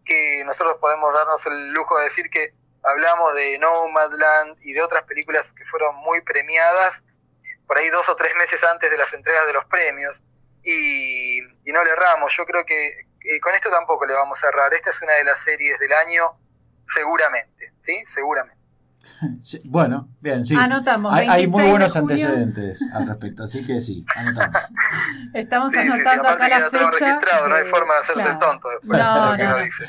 que 0.05 0.43
nosotros 0.45 0.77
podemos 0.79 1.13
darnos 1.13 1.45
el 1.47 1.71
lujo 1.71 1.97
de 1.97 2.05
decir 2.05 2.29
que 2.29 2.53
hablamos 2.83 3.33
de 3.35 3.59
Nomadland 3.59 4.57
y 4.61 4.73
de 4.73 4.81
otras 4.81 5.03
películas 5.03 5.53
que 5.53 5.65
fueron 5.65 5.95
muy 5.97 6.21
premiadas 6.21 7.03
por 7.67 7.77
ahí 7.77 7.89
dos 7.89 8.09
o 8.09 8.15
tres 8.15 8.33
meses 8.35 8.63
antes 8.63 8.89
de 8.89 8.97
las 8.97 9.13
entregas 9.13 9.45
de 9.45 9.53
los 9.53 9.65
premios 9.65 10.23
y, 10.63 11.41
no 11.71 11.83
le 11.83 11.91
erramos. 11.91 12.35
Yo 12.35 12.45
creo 12.45 12.65
que 12.65 13.05
con 13.41 13.53
esto 13.53 13.69
tampoco 13.69 14.07
le 14.07 14.13
vamos 14.13 14.43
a 14.43 14.47
errar. 14.47 14.73
Esta 14.73 14.89
es 14.89 15.01
una 15.03 15.13
de 15.13 15.23
las 15.23 15.39
series 15.39 15.77
del 15.77 15.93
año, 15.93 16.35
seguramente, 16.87 17.73
¿sí? 17.79 18.03
Seguramente. 18.07 18.58
Bueno, 19.65 20.09
bien, 20.21 20.45
sí. 20.45 20.55
Anotamos. 20.55 21.13
Hay, 21.13 21.47
muy 21.47 21.63
buenos 21.69 21.95
antecedentes 21.95 22.81
al 22.93 23.07
respecto, 23.07 23.43
así 23.43 23.65
que 23.65 23.81
sí, 23.81 24.05
anotamos. 24.15 24.61
Estamos 25.33 25.73
anotando 25.75 26.27
acá 26.27 26.49
la 26.49 26.69
fecha. 26.69 26.83
No 26.83 26.91
registrado, 26.91 27.49
no 27.49 27.55
hay 27.55 27.65
forma 27.65 27.93
de 27.93 27.99
hacerse 27.99 28.37
tonto 28.39 28.67
después 28.69 28.99
no, 28.99 29.31
de 29.33 29.47
lo 29.47 29.55
que 29.55 29.63
dice. 29.63 29.85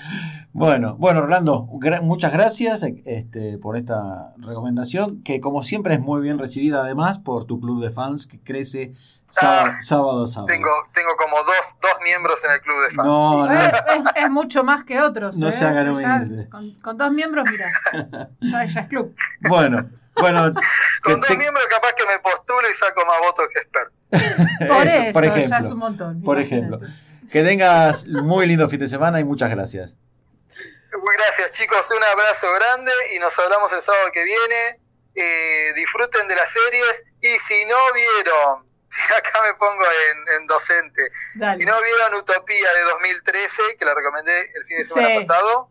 Bueno, 0.53 0.97
bueno, 0.97 1.21
Orlando, 1.21 1.69
muchas 2.03 2.33
gracias 2.33 2.85
este, 3.05 3.57
por 3.59 3.77
esta 3.77 4.35
recomendación, 4.39 5.23
que 5.23 5.41
como 5.41 5.63
siempre 5.63 5.95
es 5.95 6.01
muy 6.01 6.21
bien 6.23 6.39
recibida 6.39 6.83
además 6.83 7.21
por 7.21 7.45
tu 7.45 7.61
club 7.61 7.83
de 7.83 7.91
fans 7.91 8.27
que 8.27 8.41
crece 8.41 8.93
sábado, 9.31 9.67
ah, 9.67 9.83
sábado, 9.83 10.27
sábado. 10.27 10.47
Tengo, 10.47 10.71
tengo 10.93 11.17
como 11.17 11.37
dos, 11.37 11.79
dos 11.81 11.93
miembros 12.03 12.45
en 12.45 12.53
el 12.53 12.61
club 12.61 12.83
de 12.83 12.91
fans. 12.91 13.09
No, 13.09 13.47
no. 13.47 14.11
Es, 14.15 14.31
mucho 14.31 14.65
más 14.65 14.85
que 14.85 15.01
otros. 15.01 15.37
No 15.37 15.49
¿eh? 15.49 15.53
se 15.53 15.65
hagan 15.65 15.89
humildes. 15.89 16.49
Con, 16.49 16.71
con, 16.81 16.97
dos 16.97 17.11
miembros, 17.13 17.49
mira, 17.51 18.29
ya, 18.41 18.65
ya, 18.65 18.81
es 18.81 18.89
club. 18.89 19.15
Bueno, 19.49 19.89
bueno. 20.15 20.55
con 21.03 21.21
dos 21.21 21.37
miembros 21.37 21.65
capaz 21.71 21.93
que 21.95 22.05
me 22.07 22.19
postulo 22.19 22.69
y 22.69 22.75
saco 22.75 23.05
más 23.07 23.19
votos 23.21 23.47
que 23.53 23.61
experto. 23.61 23.95
por 24.69 24.87
eso, 24.87 25.13
por 25.13 25.25
ejemplo, 25.25 25.49
ya 25.49 25.59
es 25.59 25.73
un 25.73 25.79
montón. 25.79 26.23
Por 26.23 26.41
ejemplo. 26.41 26.81
Que 27.31 27.45
tengas 27.45 28.07
muy 28.07 28.47
lindo 28.47 28.69
fin 28.69 28.81
de 28.81 28.89
semana 28.89 29.21
y 29.21 29.25
muchas 29.25 29.51
gracias. 29.51 29.97
Muy 30.93 31.17
gracias 31.17 31.53
chicos, 31.53 31.89
un 31.91 32.03
abrazo 32.03 32.49
grande 32.53 32.93
y 33.15 33.21
nos 33.21 33.39
hablamos 33.39 33.73
el 33.73 33.81
sábado 33.81 34.11
que 34.13 34.25
viene. 34.25 34.81
Eh, 35.15 35.73
disfruten 35.75 36.29
de 36.29 36.35
las 36.37 36.51
series 36.51 37.05
y 37.21 37.39
si 37.39 37.65
no 37.67 37.77
vieron, 37.95 38.65
acá 39.19 39.43
me 39.43 39.55
pongo 39.55 39.85
en, 40.37 40.47
docente, 40.47 41.11
si 41.57 41.65
no 41.65 41.81
vieron 41.81 42.15
Utopía 42.15 42.73
de 42.75 42.83
2013, 42.83 43.77
que 43.79 43.85
la 43.85 43.95
recomendé 43.95 44.51
el 44.55 44.65
fin 44.65 44.79
de 44.79 44.85
semana 44.85 45.09
pasado, 45.15 45.71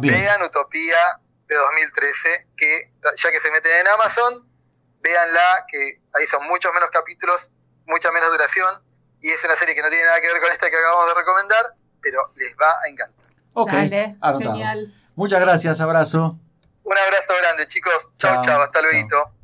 vean 0.00 0.42
Utopía 0.42 1.20
de 1.46 1.54
2013, 1.54 2.48
que 2.56 2.92
ya 3.16 3.30
que 3.30 3.40
se 3.40 3.50
meten 3.50 3.72
en 3.80 3.88
Amazon, 3.88 4.48
véanla, 5.00 5.64
que 5.68 6.00
ahí 6.14 6.26
son 6.26 6.46
muchos 6.46 6.72
menos 6.74 6.90
capítulos, 6.90 7.52
mucha 7.86 8.10
menos 8.10 8.30
duración, 8.30 8.82
y 9.20 9.30
es 9.30 9.44
una 9.44 9.56
serie 9.56 9.74
que 9.74 9.82
no 9.82 9.88
tiene 9.88 10.04
nada 10.04 10.20
que 10.20 10.26
ver 10.26 10.40
con 10.40 10.50
esta 10.50 10.68
que 10.70 10.76
acabamos 10.76 11.08
de 11.08 11.14
recomendar, 11.14 11.74
pero 12.02 12.32
les 12.36 12.54
va 12.56 12.70
a 12.84 12.88
encantar. 12.88 13.32
Ok, 13.54 13.70
Genial. 13.70 14.94
Muchas 15.14 15.40
gracias, 15.40 15.80
abrazo. 15.80 16.38
Un 16.84 16.96
abrazo 16.96 17.34
grande, 17.40 17.66
chicos. 17.66 18.08
Chao, 18.18 18.42
chao, 18.42 18.62
hasta 18.62 18.80
luego. 18.82 19.37